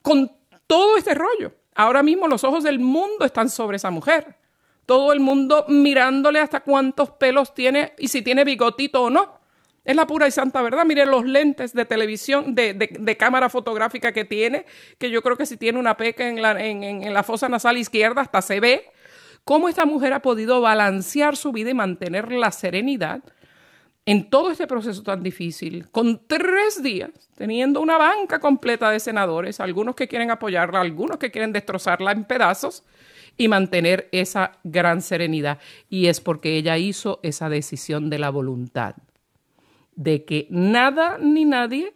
[0.00, 0.32] con
[0.66, 1.54] todo este rollo.
[1.74, 4.36] Ahora mismo los ojos del mundo están sobre esa mujer
[4.92, 9.40] todo el mundo mirándole hasta cuántos pelos tiene y si tiene bigotito o no.
[9.86, 10.84] Es la pura y santa verdad.
[10.84, 14.66] Miren los lentes de televisión, de, cámara fotográfica que tiene,
[14.98, 18.20] que yo creo que si tiene una peca en la, en la fosa nasal izquierda
[18.20, 18.90] hasta se ve.
[19.44, 23.22] Cómo esta mujer ha podido balancear su vida y mantener la serenidad
[24.04, 29.58] en todo este proceso tan difícil, con tres días, teniendo una banca completa de senadores,
[29.58, 32.84] algunos que quieren apoyarla, algunos que quieren destrozarla en pedazos,
[33.36, 35.58] y mantener esa gran serenidad.
[35.88, 38.96] Y es porque ella hizo esa decisión de la voluntad,
[39.94, 41.94] de que nada ni nadie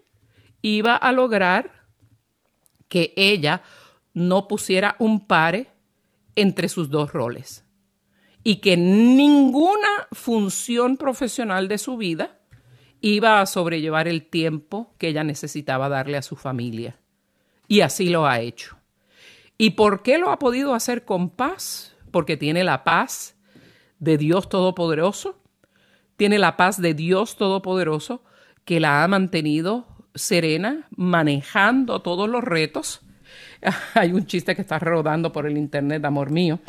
[0.62, 1.70] iba a lograr
[2.88, 3.62] que ella
[4.14, 5.68] no pusiera un pare
[6.34, 7.64] entre sus dos roles
[8.42, 12.38] y que ninguna función profesional de su vida
[13.00, 16.96] iba a sobrellevar el tiempo que ella necesitaba darle a su familia.
[17.68, 18.75] Y así lo ha hecho.
[19.58, 21.94] ¿Y por qué lo ha podido hacer con paz?
[22.10, 23.36] Porque tiene la paz
[23.98, 25.40] de Dios Todopoderoso,
[26.16, 28.22] tiene la paz de Dios Todopoderoso
[28.64, 33.00] que la ha mantenido serena, manejando todos los retos.
[33.94, 36.60] Hay un chiste que está rodando por el internet, amor mío.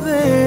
[0.00, 0.39] there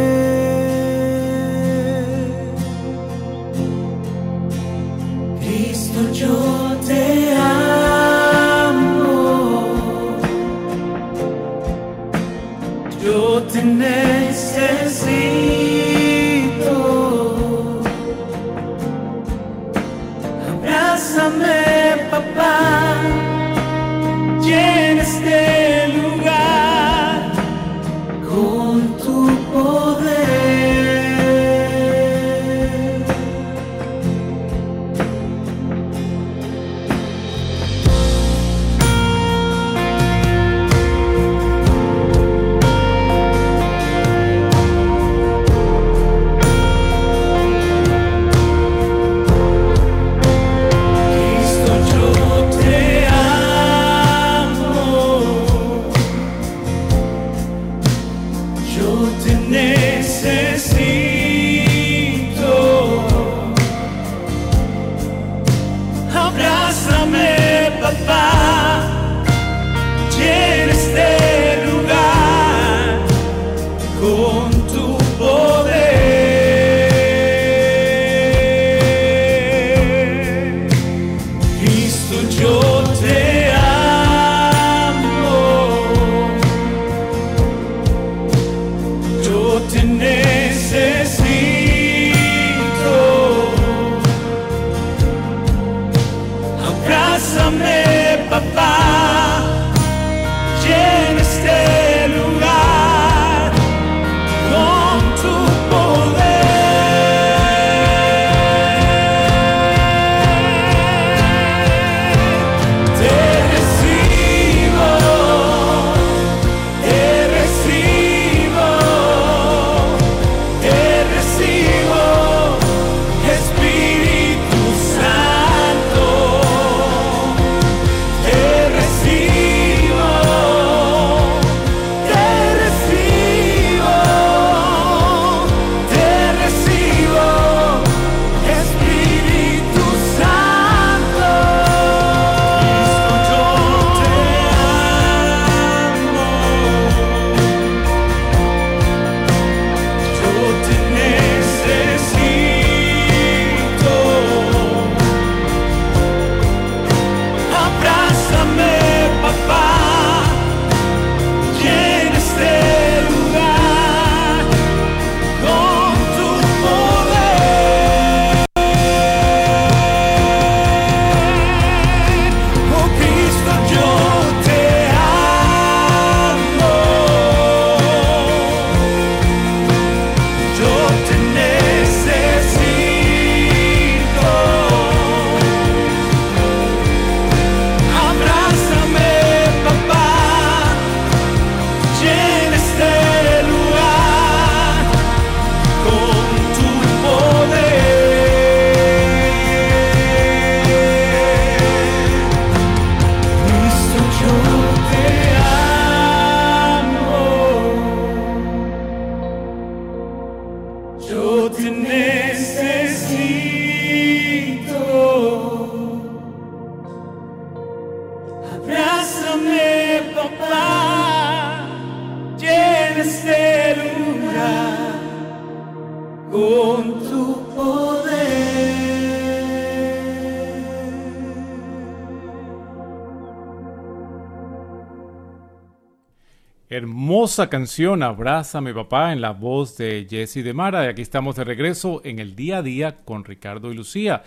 [237.24, 240.84] hermosa canción Abrázame papá en la voz de Jesse de Mara.
[240.84, 244.24] Y aquí estamos de regreso en el día a día con Ricardo y Lucía.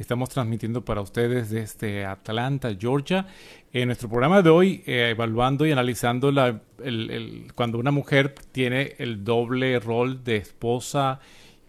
[0.00, 3.28] Estamos transmitiendo para ustedes desde Atlanta, Georgia.
[3.72, 6.60] En nuestro programa de hoy, eh, evaluando y analizando la,
[7.54, 11.20] cuando una mujer tiene el doble rol de esposa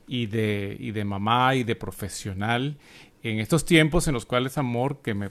[0.08, 2.76] y de, y de mamá y de profesional.
[3.22, 5.30] En estos tiempos en los cuales, amor, que me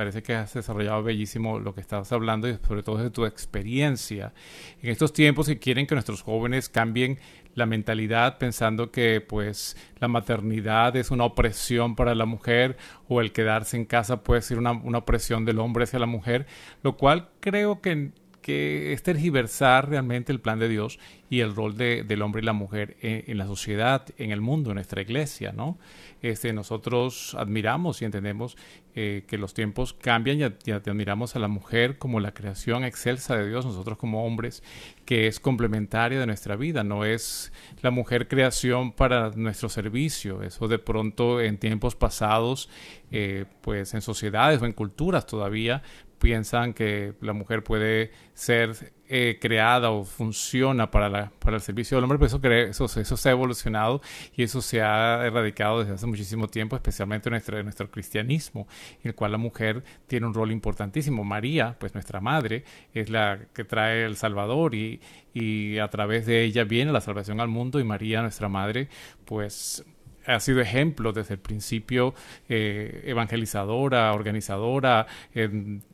[0.00, 4.32] parece que has desarrollado bellísimo lo que estabas hablando y sobre todo de tu experiencia.
[4.80, 7.18] En estos tiempos que quieren que nuestros jóvenes cambien
[7.54, 12.78] la mentalidad pensando que pues la maternidad es una opresión para la mujer
[13.08, 16.46] o el quedarse en casa puede ser una, una opresión del hombre hacia la mujer,
[16.82, 18.12] lo cual creo que
[18.42, 22.44] que es tergiversar realmente el plan de Dios y el rol de, del hombre y
[22.44, 25.78] la mujer en, la sociedad, en el mundo, en nuestra iglesia, ¿no?
[26.22, 28.56] Este, nosotros admiramos y entendemos
[28.94, 33.48] eh, que los tiempos cambian y, admiramos a la mujer como la creación excelsa de
[33.48, 34.62] Dios, nosotros como hombres,
[35.04, 40.66] que es complementaria de nuestra vida, no es la mujer creación para nuestro servicio, eso
[40.66, 42.68] de pronto en tiempos pasados,
[43.12, 45.82] eh, pues en sociedades o en culturas todavía,
[46.20, 51.96] piensan que la mujer puede ser eh, creada o funciona para, la, para el servicio
[51.96, 54.00] del hombre, pero eso, eso, eso, se ha evolucionado
[54.36, 58.68] y eso se ha erradicado desde hace muchísimo tiempo, especialmente en nuestro, nuestro cristianismo,
[59.02, 61.24] en el cual la mujer tiene un rol importantísimo.
[61.24, 62.64] María, pues nuestra madre,
[62.94, 65.00] es la que trae el Salvador y,
[65.34, 68.88] y a través de ella viene la salvación al mundo y María, nuestra madre,
[69.24, 69.84] pues
[70.30, 72.14] ha sido ejemplo desde el principio,
[72.48, 75.06] eh, evangelizadora, organizadora,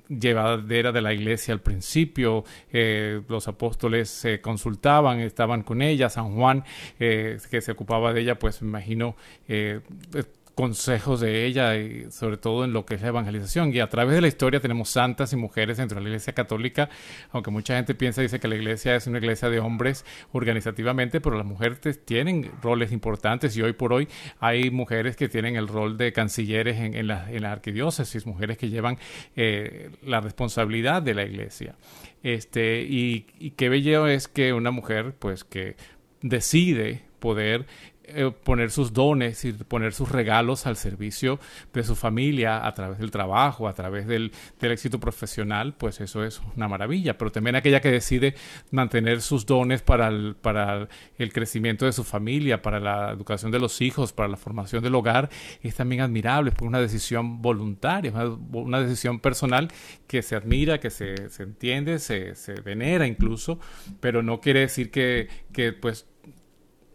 [0.08, 2.44] llevadera de la iglesia al principio.
[2.72, 6.08] Eh, los apóstoles se consultaban, estaban con ella.
[6.08, 6.64] San Juan,
[6.98, 9.16] eh, que se ocupaba de ella, pues me imagino
[10.56, 13.74] consejos de ella, y sobre todo en lo que es la evangelización.
[13.74, 16.88] Y a través de la historia tenemos santas y mujeres dentro de la Iglesia Católica,
[17.30, 21.36] aunque mucha gente piensa, dice que la Iglesia es una iglesia de hombres organizativamente, pero
[21.36, 24.08] las mujeres tienen roles importantes y hoy por hoy
[24.40, 28.70] hay mujeres que tienen el rol de cancilleres en, la, en la, arquidiócesis, mujeres que
[28.70, 28.96] llevan
[29.36, 31.76] eh, la responsabilidad de la Iglesia.
[32.22, 35.76] Este, y, y qué bello es que una mujer, pues que
[36.22, 37.66] decide poder
[38.08, 41.40] eh, poner sus dones y poner sus regalos al servicio
[41.72, 46.40] de su familia a través del trabajo, a través del, éxito profesional, pues eso es
[46.56, 47.18] una maravilla.
[47.18, 48.34] Pero también aquella que decide
[48.70, 50.36] mantener sus dones para el,
[51.32, 55.28] crecimiento de su familia, para la educación de los hijos, para la formación del hogar,
[55.62, 58.12] es también admirable, es una decisión voluntaria,
[58.52, 59.68] una, decisión personal
[60.06, 63.58] que se admira, que se, entiende, se, se venera incluso,
[64.00, 65.28] pero no quiere decir que
[65.80, 66.06] pues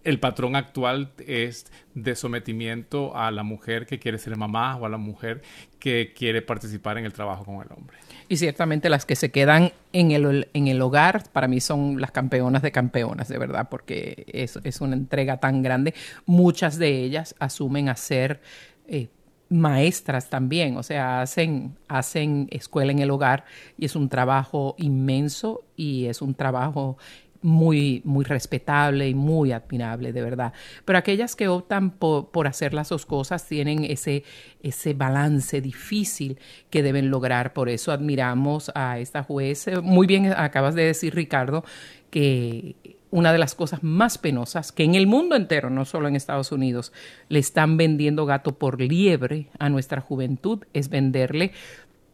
[0.04, 4.90] el patrón actual es de sometimiento a la mujer que quiere ser mamá o a
[4.90, 5.42] la mujer
[5.80, 7.98] que quiere participar en el trabajo con el hombre.
[8.28, 12.12] Y ciertamente las que se quedan en el, en el hogar, para mí son las
[12.12, 15.94] campeonas de campeonas, de verdad, porque es, es una entrega tan grande.
[16.26, 18.42] Muchas de ellas asumen a ser
[18.88, 19.10] eh,
[19.50, 23.44] maestras también, o sea, hacen, hacen escuela en el hogar
[23.78, 26.98] y es un trabajo inmenso y es un trabajo
[27.42, 30.54] muy, muy respetable y muy admirable, de verdad.
[30.86, 34.24] Pero aquellas que optan por, hacer las dos cosas tienen ese,
[34.62, 36.40] ese balance difícil
[36.70, 37.54] que deben lograr.
[37.54, 39.68] Por eso admiramos a esta juez.
[39.82, 41.64] Muy bien, acabas de decir, Ricardo,
[42.10, 42.76] que
[43.12, 46.52] una de las cosas más penosas que en el mundo entero, no solo en Estados
[46.52, 46.94] Unidos,
[47.28, 51.52] le están vendiendo gato por liebre a nuestra juventud es venderle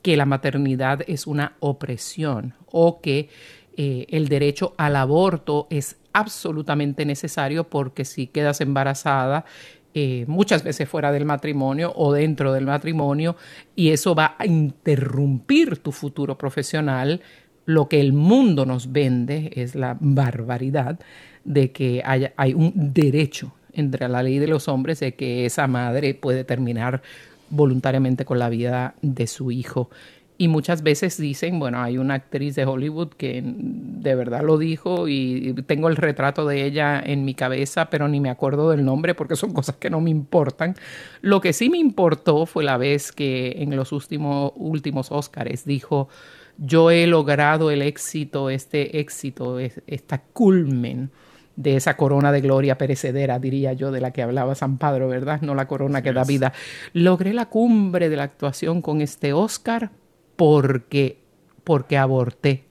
[0.01, 3.29] que la maternidad es una opresión o que
[3.77, 9.45] eh, el derecho al aborto es absolutamente necesario porque si quedas embarazada,
[9.93, 13.35] eh, muchas veces fuera del matrimonio o dentro del matrimonio,
[13.75, 17.21] y eso va a interrumpir tu futuro profesional,
[17.65, 20.99] lo que el mundo nos vende es la barbaridad
[21.43, 25.67] de que haya, hay un derecho entre la ley de los hombres de que esa
[25.67, 27.01] madre puede terminar
[27.49, 29.89] voluntariamente con la vida de su hijo.
[30.39, 35.07] Y muchas veces dicen, bueno, hay una actriz de Hollywood que de verdad lo dijo
[35.07, 39.15] y tengo el retrato de ella en mi cabeza, pero ni me acuerdo del nombre
[39.15, 40.75] porque son cosas que no me importan.
[41.21, 46.07] Lo que sí me importó fue la vez que en los últimos, últimos Óscares dijo,
[46.59, 51.09] yo he logrado el éxito, este éxito, esta culmen
[51.55, 55.41] de esa corona de gloria perecedera, diría yo, de la que hablaba San Padre, ¿verdad?
[55.41, 56.53] No la corona que da vida.
[56.93, 59.89] Logré la cumbre de la actuación con este Oscar
[60.37, 61.19] porque,
[61.65, 62.67] porque aborté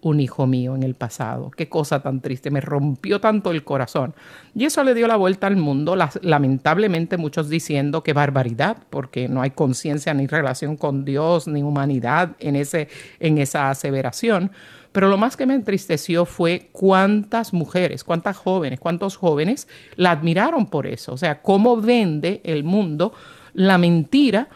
[0.00, 1.50] un hijo mío en el pasado.
[1.50, 4.14] Qué cosa tan triste, me rompió tanto el corazón.
[4.54, 9.42] Y eso le dio la vuelta al mundo, lamentablemente muchos diciendo que barbaridad, porque no
[9.42, 12.88] hay conciencia ni relación con Dios ni humanidad en, ese,
[13.18, 14.52] en esa aseveración.
[14.92, 20.66] Pero lo más que me entristeció fue cuántas mujeres, cuántas jóvenes, cuántos jóvenes la admiraron
[20.66, 21.12] por eso.
[21.12, 23.12] O sea, cómo vende el mundo
[23.52, 24.48] la mentira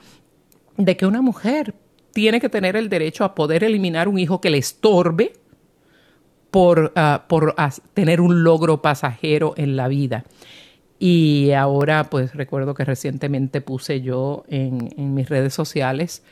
[0.76, 1.74] de que una mujer
[2.12, 5.32] tiene que tener el derecho a poder eliminar un hijo que le estorbe
[6.50, 7.54] por, ah, por
[7.94, 10.24] tener un logro pasajero en la vida.
[10.98, 16.22] Y ahora, pues recuerdo que recientemente puse yo en, mis redes sociales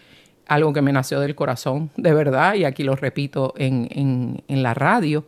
[0.47, 4.74] algo que me nació del corazón, de verdad, y aquí lo repito en, en la
[4.74, 5.24] radio.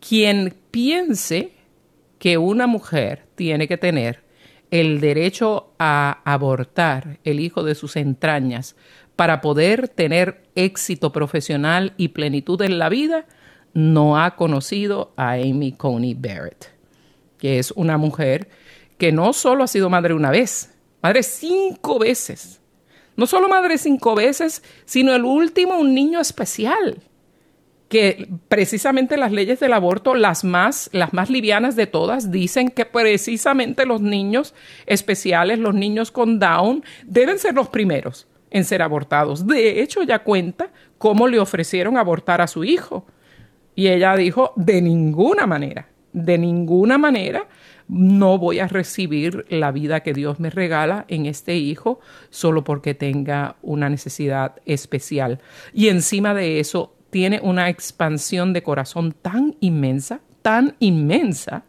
[0.00, 1.52] Quien piense
[2.18, 4.20] que una mujer tiene que tener
[4.70, 8.76] el derecho a abortar el hijo de sus entrañas
[9.16, 13.24] para poder tener éxito profesional y plenitud en la vida,
[13.72, 16.72] no ha conocido a Amy Coney Barrett,
[17.38, 18.48] que es una mujer
[18.98, 22.60] que no solo ha sido madre una vez, madre cinco veces.
[23.16, 26.98] No solo madre cinco veces, sino el último un niño especial
[27.88, 32.84] que precisamente las leyes del aborto, las más, las más livianas de todas, dicen que
[32.84, 34.54] precisamente los niños
[34.86, 38.26] especiales, los niños con Down, deben ser los primeros
[38.56, 39.46] en ser abortados.
[39.46, 43.06] De hecho, ella cuenta cómo le ofrecieron abortar a su hijo.
[43.74, 47.46] Y ella dijo, de ninguna manera, de ninguna manera
[47.88, 52.00] no voy a recibir la vida que Dios me regala en este hijo
[52.30, 55.40] solo porque tenga una necesidad especial.
[55.74, 61.64] Y encima de eso, tiene una expansión de corazón tan inmensa, tan inmensa,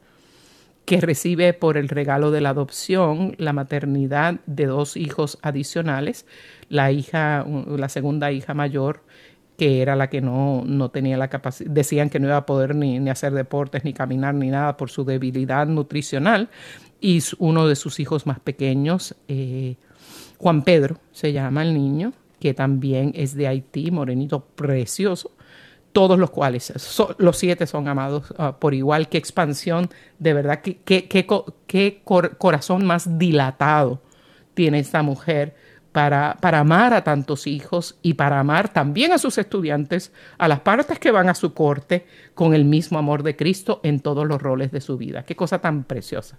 [0.88, 6.26] que recibe por el regalo de la adopción la maternidad de dos hijos adicionales,
[6.70, 9.04] la hija, la segunda hija mayor,
[9.58, 12.76] que era la que no, no tenía la capacidad, decían que no iba a poder
[12.76, 16.50] ni, ni, hacer deportes, ni caminar, ni nada por su debilidad nutricional,
[17.02, 19.76] y uno de sus hijos más pequeños, eh,
[20.38, 25.32] Juan Pedro, se llama el niño, que también es de Haití, morenito precioso,
[25.92, 26.72] todos los cuales,
[27.18, 29.10] los siete son amados ah, por igual.
[29.10, 29.90] Qué expansión,
[30.20, 32.02] de verdad, qué, qué, qué,
[32.38, 34.00] corazón más dilatado
[34.54, 35.56] tiene esta mujer
[35.98, 41.00] para, amar a tantos hijos y para amar también a sus estudiantes, a las partes
[41.00, 44.72] que van a su corte, con el mismo amor de Cristo en todos los roles
[44.72, 45.24] de su vida.
[45.24, 46.38] Qué cosa tan preciosa.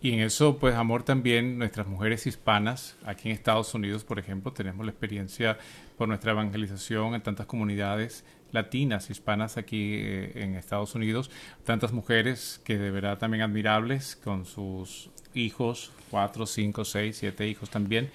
[0.00, 4.54] Y en eso, pues, amor también, nuestras mujeres hispanas, aquí en Estados Unidos, por ejemplo,
[4.54, 5.58] tenemos la experiencia
[5.98, 11.30] por nuestra evangelización en tantas comunidades latinas, hispanas aquí eh, en Estados Unidos,
[11.64, 17.68] tantas mujeres que de verdad también admirables con sus hijos, cuatro, cinco, seis, siete hijos
[17.68, 18.10] también,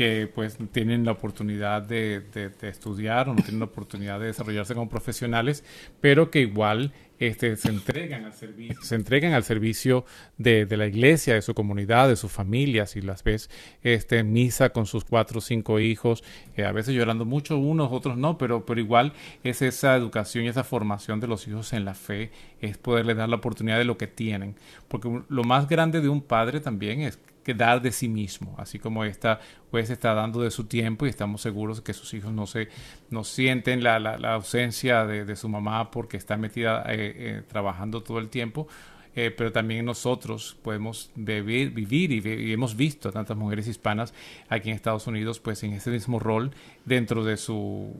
[0.00, 2.24] que pues tienen la oportunidad de,
[2.62, 5.62] estudiar o no tienen la oportunidad de desarrollarse como profesionales,
[6.00, 10.06] pero que igual este, se, entregan al servicio, se entregan al servicio
[10.38, 13.50] de, la iglesia, de su comunidad, de sus familias, y las ves
[13.82, 16.24] este, en misa con sus cuatro o cinco hijos,
[16.56, 19.12] eh, a veces llorando mucho unos, otros no, pero, pero igual
[19.44, 22.30] es esa educación y esa formación de los hijos en la fe,
[22.62, 24.56] es poderles dar la oportunidad de lo que tienen,
[24.88, 27.18] porque lo más grande de un padre también es
[27.54, 29.40] dar de sí mismo, así como esta
[29.70, 32.68] pues está dando de su tiempo y estamos seguros que sus hijos no se
[33.10, 38.18] no sienten la, la, ausencia de, su mamá porque está metida eh, eh, trabajando todo
[38.18, 38.68] el tiempo.
[39.16, 44.14] Eh, pero también nosotros podemos vivir, vivir y, hemos visto a tantas mujeres hispanas
[44.48, 46.52] aquí en Estados Unidos pues en ese mismo rol
[46.84, 47.92] dentro de su,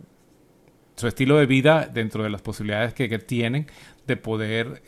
[0.94, 3.66] su estilo de vida, dentro de las posibilidades que, que tienen
[4.06, 4.82] de poder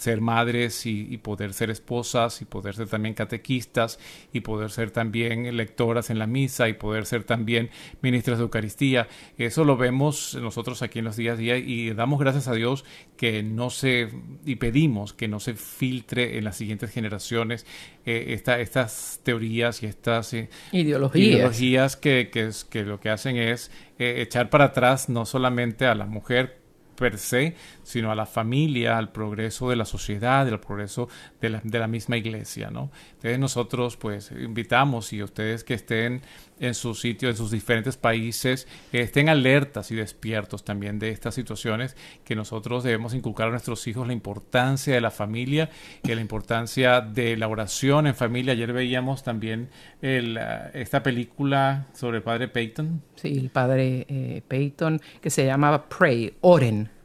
[0.00, 3.98] ser madres y, poder ser esposas y poder ser también catequistas
[4.32, 7.70] y poder ser también lectoras en la misa y poder ser también
[8.00, 9.08] ministras de Eucaristía.
[9.36, 12.84] Eso lo vemos nosotros aquí en los días a día y damos gracias a Dios
[13.18, 14.08] que no se
[14.46, 17.66] y pedimos que no se filtre en las siguientes generaciones
[18.06, 24.48] eh, estas teorías y estas eh, ideologías, que, que, lo que hacen es eh, echar
[24.48, 26.60] para atrás no solamente a la mujer
[27.00, 27.54] per se,
[27.90, 31.08] sino a la familia, al progreso de la sociedad, al progreso
[31.40, 32.90] de la, de la misma iglesia, ¿no?
[33.16, 36.22] Entonces nosotros pues invitamos y ustedes que estén
[36.60, 41.96] en su sitio, en sus diferentes países, estén alertas y despiertos también de estas situaciones
[42.24, 45.70] que nosotros debemos inculcar a nuestros hijos la importancia de la familia
[46.02, 48.52] y la importancia de la oración en familia.
[48.52, 49.70] Ayer veíamos también
[50.02, 50.38] el,
[50.74, 53.02] esta película sobre el padre Peyton.
[53.16, 56.99] Sí, el padre eh, Peyton, que se llamaba Pray, Oren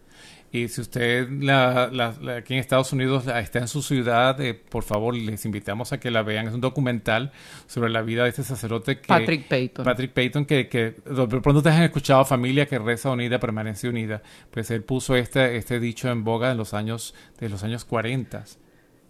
[0.56, 5.43] Y si usted aquí en Estados Unidos está en su ciudad, eh, por favor, les
[5.43, 6.47] invitamos a que la vean.
[6.47, 7.34] Es un documental
[7.68, 9.08] sobre la vida de este sacerdote que...
[9.08, 9.84] Patrick Payton.
[9.84, 14.22] Patrick Payton, que, que pronto ustedes han escuchado familia que reza unida, permanece unida.
[14.49, 18.45] Pues él puso este, este dicho en boga en los años, de los años 40.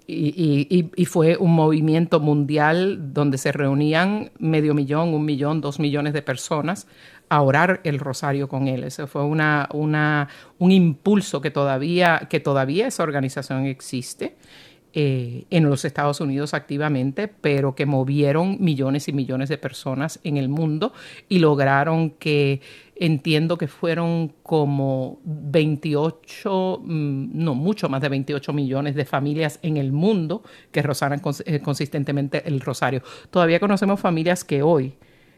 [0.08, 6.14] Y, y, fue un movimiento mundial donde se reunían medio millón, un millón, dos millones
[6.14, 6.86] de personas
[7.30, 8.84] a orar el rosario con él.
[8.84, 10.30] Ese fue una, una,
[10.60, 14.36] un impulso que todavía, que todavía esa organización existe.
[14.98, 20.38] Eh, en los Estados Unidos activamente, pero que movieron millones y millones de personas en
[20.38, 20.94] el mundo
[21.28, 22.62] y lograron que
[22.96, 29.78] entiendo que fueron como 28, mm, no, mucho más de 28 millones de familias en
[29.78, 33.02] el mundo que rozaran eh, consistentemente el rosario.
[33.30, 34.94] Todavía conocemos familias que hoy,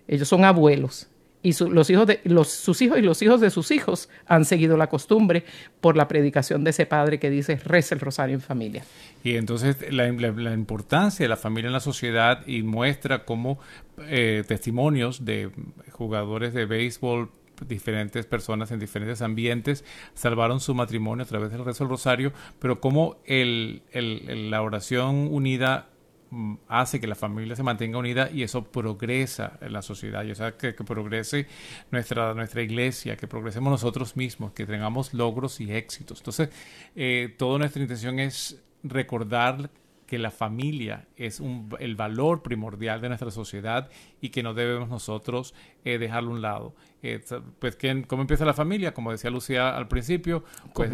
[0.07, 1.09] ellos son abuelos
[1.43, 4.75] y los hijos de los, sus hijos y los hijos de sus hijos han seguido
[4.75, 5.45] la costumbre
[5.81, 8.83] por la predicación de ese padre que dice reza el rosario en familia.
[9.23, 13.59] Y entonces la, importancia de la familia en la sociedad y muestra cómo
[14.07, 15.51] eh, testimonios de
[15.91, 17.29] jugadores de béisbol
[17.65, 19.83] diferentes personas en diferentes ambientes
[20.13, 25.89] salvaron su matrimonio a través del rezo del rosario, pero cómo el, la oración unida
[26.29, 30.31] Mm, hace que la familia se mantenga unida y eso progresa en la sociedad, y
[30.31, 31.47] o sea, que, progrese
[31.89, 36.19] nuestra, nuestra iglesia, que progresemos nosotros mismos, que tengamos logros y éxitos.
[36.19, 36.49] Entonces,
[36.95, 39.69] eh, toda nuestra intención es recordar
[40.07, 43.89] que la familia es un, el valor primordial de nuestra sociedad
[44.21, 45.53] y que no debemos nosotros
[45.83, 46.75] eh, dejarlo a un lado.
[47.03, 47.21] Eh,
[47.59, 47.77] pues,
[48.07, 48.93] ¿cómo empieza la familia?
[48.93, 50.43] Como decía Lucía al principio,
[50.73, 50.89] pues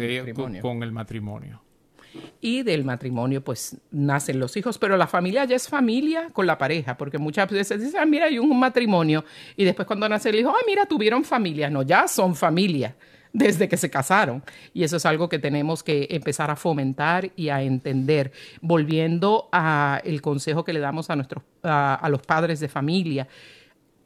[0.60, 1.62] con el matrimonio
[2.40, 6.58] y del matrimonio pues nacen los hijos, pero la familia ya es familia con la
[6.58, 9.24] pareja, porque muchas veces dicen, ah, mira, hay un matrimonio
[9.56, 12.94] y después cuando nace el hijo, ah, mira, tuvieron familia, no, ya son familia
[13.34, 14.42] desde que se casaron.
[14.72, 18.32] Y eso es algo que tenemos que empezar a fomentar y a entender.
[18.62, 23.28] Volviendo a el consejo que le damos a nuestros a los padres de familia,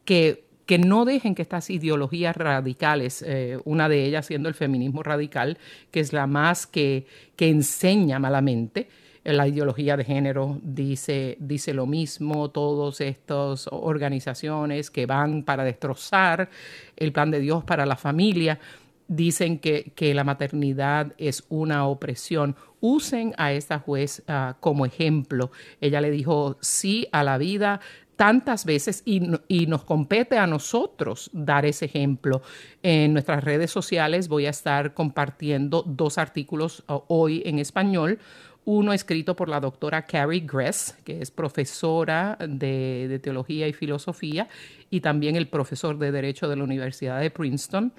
[0.04, 5.02] que que no dejen que estas ideologías radicales, eh, una de ellas siendo el feminismo
[5.02, 5.56] radical,
[5.90, 7.06] que es la más que,
[7.36, 8.86] que enseña malamente,
[9.24, 15.64] eh, la ideología de género dice, dice lo mismo, todas estas organizaciones que van para
[15.64, 16.50] destrozar
[16.98, 18.60] el plan de Dios para la familia,
[19.08, 22.54] dicen que, que la maternidad es una opresión.
[22.80, 25.50] Usen a esta juez ah, como ejemplo.
[25.80, 27.80] Ella le dijo sí a la vida,
[28.18, 29.20] tantas veces y,
[29.66, 32.42] nos compete a nosotros dar ese ejemplo.
[32.82, 38.18] En nuestras redes sociales voy a estar compartiendo dos artículos uh, hoy en español.
[38.64, 44.48] Uno escrito por la doctora Carrie Gress, que es profesora de, de teología y filosofía,
[44.90, 47.92] y también el profesor de Derecho de la Universidad de Princeton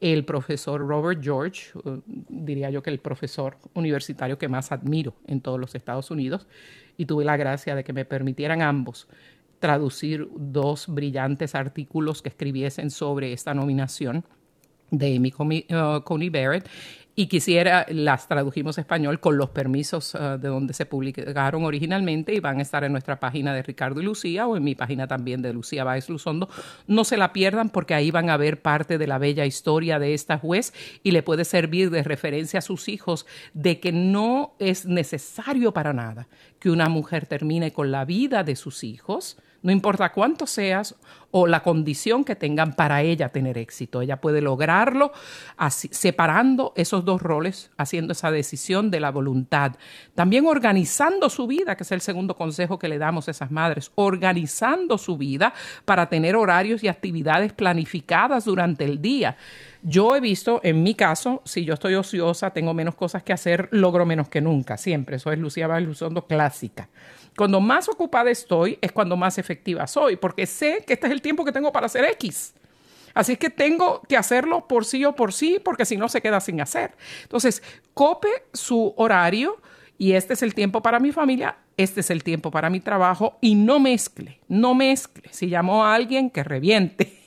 [0.00, 5.40] el profesor Robert George, uh, diría yo que el profesor universitario que más admiro en
[5.40, 6.46] todos los Estados Unidos,
[6.96, 9.08] y tuve la gracia de que me permitieran ambos
[9.58, 14.24] traducir dos brillantes artículos que escribiesen sobre esta nominación
[14.90, 16.68] de Amy Coney Barrett
[17.18, 22.40] y quisiera, las tradujimos español con los permisos uh, de donde se publicaron originalmente y
[22.40, 25.40] van a estar en nuestra página de Ricardo y Lucía o en mi página también
[25.40, 26.50] de Lucía Báez Luzondo.
[26.86, 30.12] No se la pierdan porque ahí van a ver parte de la bella historia de
[30.12, 34.84] esta juez y le puede servir de referencia a sus hijos de que no es
[34.84, 36.28] necesario para nada
[36.60, 40.94] que una mujer termine con la vida de sus hijos no importa cuánto seas
[41.32, 44.00] o la condición que tengan para ella tener éxito.
[44.00, 45.10] Ella puede lograrlo
[45.68, 49.72] separando esos dos roles, haciendo esa decisión de la voluntad.
[50.14, 53.90] También organizando su vida, que es el segundo consejo que le damos a esas madres,
[53.96, 55.52] organizando su vida
[55.84, 59.36] para tener horarios y actividades planificadas durante el día.
[59.82, 63.68] Yo he visto, en mi caso, si yo estoy ociosa, tengo menos cosas que hacer,
[63.72, 65.16] logro menos que nunca, siempre.
[65.16, 66.88] Eso es Lucía Baluzondo clásica.
[67.36, 71.20] Cuando más ocupada estoy es cuando más efectiva soy, porque sé que este es el
[71.20, 72.54] tiempo que tengo para hacer X.
[73.14, 76.20] Así es que tengo que hacerlo por sí o por sí, porque si no se
[76.20, 76.94] queda sin hacer.
[77.22, 77.62] Entonces,
[77.94, 79.56] cope su horario
[79.98, 83.38] y este es el tiempo para mi familia, este es el tiempo para mi trabajo
[83.40, 85.30] y no mezcle, no mezcle.
[85.30, 87.18] Si llamó a alguien, que reviente.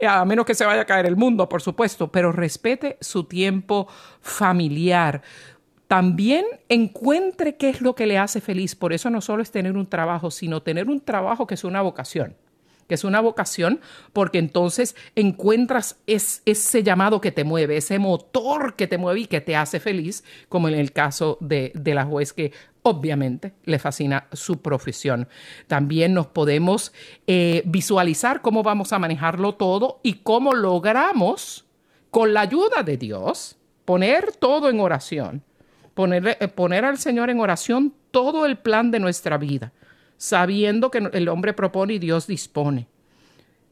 [0.06, 3.88] a menos que se vaya a caer el mundo, por supuesto, pero respete su tiempo
[4.20, 5.22] familiar
[5.90, 8.76] también encuentre qué es lo que le hace feliz.
[8.76, 11.82] Por eso no solo es tener un trabajo, sino tener un trabajo que es una
[11.82, 12.36] vocación
[12.86, 13.78] que es una vocación,
[14.12, 19.40] porque entonces encuentras ese llamado que te mueve, ese motor que te mueve y que
[19.40, 24.60] te hace feliz, como en el caso de, la juez que obviamente le fascina su
[24.60, 25.28] profesión.
[25.68, 26.92] También nos podemos
[27.28, 31.66] eh, visualizar cómo vamos a manejarlo todo y cómo logramos,
[32.10, 35.44] con la ayuda de Dios, poner todo en oración,
[36.00, 39.72] poner, eh, poner al Señor en oración todo el plan de nuestra vida,
[40.16, 42.86] sabiendo que el hombre propone y Dios dispone.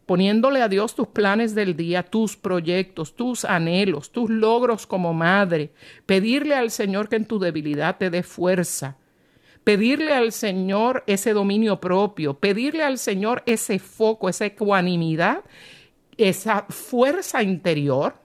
[0.04, 5.70] Poniéndole a Dios tus planes del día, tus proyectos, tus anhelos, tus logros como madre,
[6.04, 8.98] pedirle al Señor que en tu debilidad te dé fuerza,
[9.64, 15.44] pedirle al Señor ese dominio propio, pedirle al Señor ese foco, esa ecuanimidad,
[16.18, 18.16] esa fuerza interior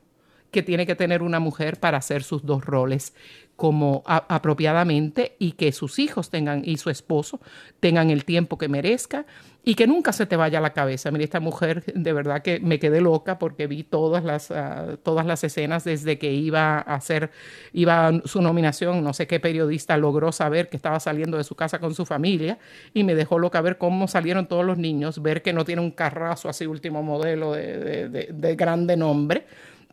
[0.54, 3.14] que tiene que tener una mujer para hacer sus dos roles
[3.56, 7.40] como apropiadamente y que sus hijos tengan y su esposo
[7.80, 9.26] tengan el tiempo que merezca
[9.66, 11.10] y que nunca se te vaya a la cabeza.
[11.12, 15.26] Mira, esta mujer de verdad que me quedé loca porque vi todas las, ah, todas
[15.26, 17.32] las escenas desde que iba a hacer,
[17.72, 21.80] iba su nominación, no sé qué periodista logró saber que estaba saliendo de su casa
[21.80, 22.58] con su familia
[22.94, 25.92] y me dejó loca ver cómo salieron todos los niños, ver que no tiene un
[25.92, 29.46] carrazo así último modelo de, de, grande nombre,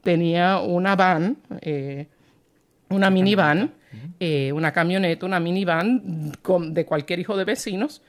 [0.02, 1.38] tenía una van.
[1.60, 2.06] Eh,
[2.90, 3.72] una minivan,
[4.18, 6.32] eh, una camioneta, una minivan
[6.72, 8.02] de cualquier hijo de vecinos.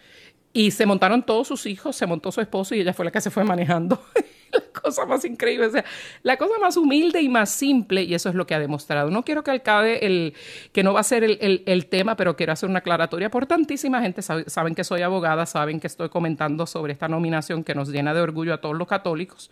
[0.54, 3.22] Y se montaron todos sus hijos, se montó su esposo y ella fue la que
[3.22, 4.04] se fue manejando.
[4.52, 5.86] la cosa más increíble, o sea,
[6.24, 9.10] la cosa más humilde y más simple, y eso es lo que ha demostrado.
[9.10, 10.34] No quiero que acabe el,
[10.74, 14.02] que no va a ser el, el, tema, pero quiero hacer una aclaratoria por tantísima
[14.02, 14.22] gente.
[14.22, 18.20] saben que soy abogada, saben que estoy comentando sobre esta nominación que nos llena de
[18.20, 19.52] orgullo a todos los católicos.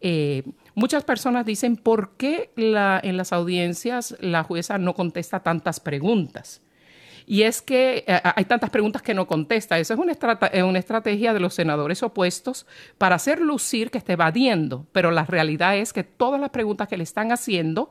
[0.00, 0.42] Eh,
[0.74, 6.62] muchas personas dicen, ¿por qué en las audiencias la jueza no contesta tantas preguntas?
[7.28, 9.78] Y es que eh, hay tantas preguntas que no contesta.
[9.78, 10.12] Esa es una,
[10.64, 12.66] una, estrategia de los senadores opuestos
[12.98, 16.96] para hacer lucir que está evadiendo, pero la realidad es que todas las preguntas que
[16.96, 17.90] le están haciendo,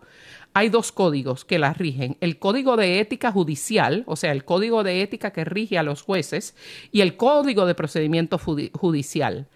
[0.54, 2.16] hay dos códigos que las rigen.
[2.22, 6.02] El código de ética judicial, o sea, el código de ética que rige a los
[6.02, 6.56] jueces,
[6.94, 9.50] y el código de procedimiento judicial.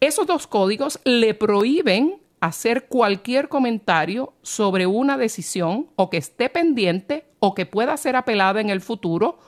[0.00, 7.24] Esos dos códigos le prohíben hacer cualquier comentario sobre una decisión o que esté pendiente
[7.38, 9.38] o que pueda ser apelada en el futuro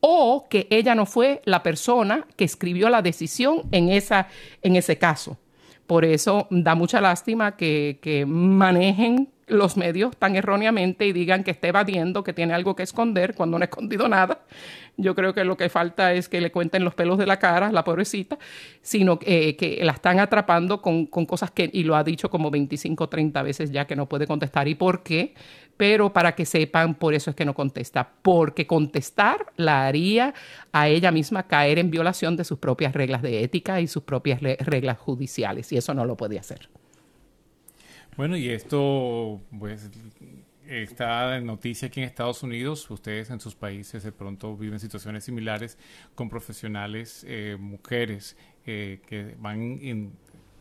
[0.00, 4.28] o que ella no fue la persona que escribió la decisión en, esa,
[4.60, 5.38] en ese caso.
[5.86, 11.50] Por eso da mucha lástima que, que manejen los medios tan erróneamente y digan que
[11.50, 14.40] está evadiendo, que tiene algo que esconder cuando no ha escondido nada.
[14.96, 17.72] Yo creo que lo que falta es que le cuenten los pelos de la cara,
[17.72, 18.38] la pobrecita,
[18.80, 22.50] sino que, que la están atrapando con, con, cosas que, y lo ha dicho como
[22.50, 24.68] 25 o 30 veces ya que no puede contestar.
[24.68, 25.34] ¿Y por qué?
[25.76, 30.32] Pero para que sepan, por eso es que no contesta, porque contestar la haría
[30.72, 34.40] a ella misma caer en violación de sus propias reglas de ética y sus propias
[34.40, 36.68] reglas judiciales, y eso no lo puede hacer.
[38.16, 39.90] Bueno, y esto, pues,
[40.68, 42.88] está en noticia aquí en Estados Unidos.
[42.88, 45.78] Ustedes en sus países de pronto viven situaciones similares
[46.14, 48.36] con profesionales, eh, mujeres
[48.66, 50.12] eh, que van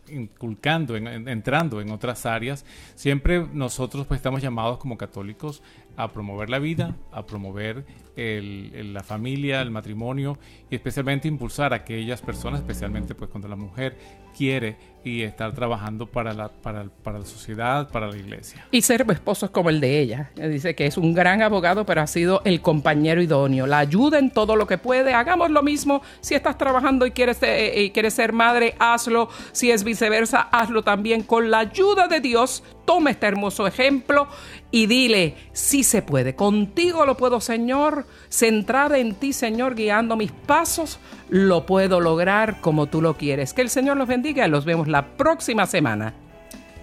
[0.10, 2.66] inculcando, entrando en otras áreas.
[2.95, 5.62] Siempre nosotros pues estamos llamados como católicos
[5.95, 7.86] a promover la vida, a promover
[8.16, 10.38] la familia, el matrimonio
[10.70, 13.97] y especialmente impulsar a aquellas personas, especialmente pues cuando la mujer
[14.34, 18.66] quiere y estar trabajando para la, para, para la sociedad, para la iglesia.
[18.72, 20.32] Y ser esposos como el de ella.
[20.36, 23.68] Dice que es un gran abogado, pero ha sido el compañero idóneo.
[23.68, 25.14] La ayuda en todo lo que puede.
[25.14, 26.01] Hagamos lo mismo.
[26.22, 29.30] Si estás trabajando y quieres, eh, y quieres ser madre, hazlo.
[29.51, 31.24] Si es viceversa, hazlo también.
[31.24, 34.28] Con la ayuda de Dios, toma este hermoso ejemplo
[34.72, 36.36] y dile, sí se puede.
[36.36, 38.03] Contigo lo puedo, Señor.
[38.30, 40.99] Centrada en ti, Señor, guiando mis pasos,
[41.30, 43.54] lo puedo lograr como tú lo quieres.
[43.54, 44.47] Que el Señor los bendiga.
[44.47, 46.14] Los vemos la próxima semana.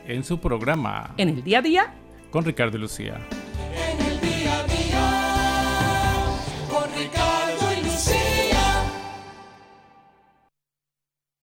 [0.07, 1.15] En su programa.
[1.17, 1.95] En el día a día.
[2.31, 3.19] Con Ricardo y Lucía.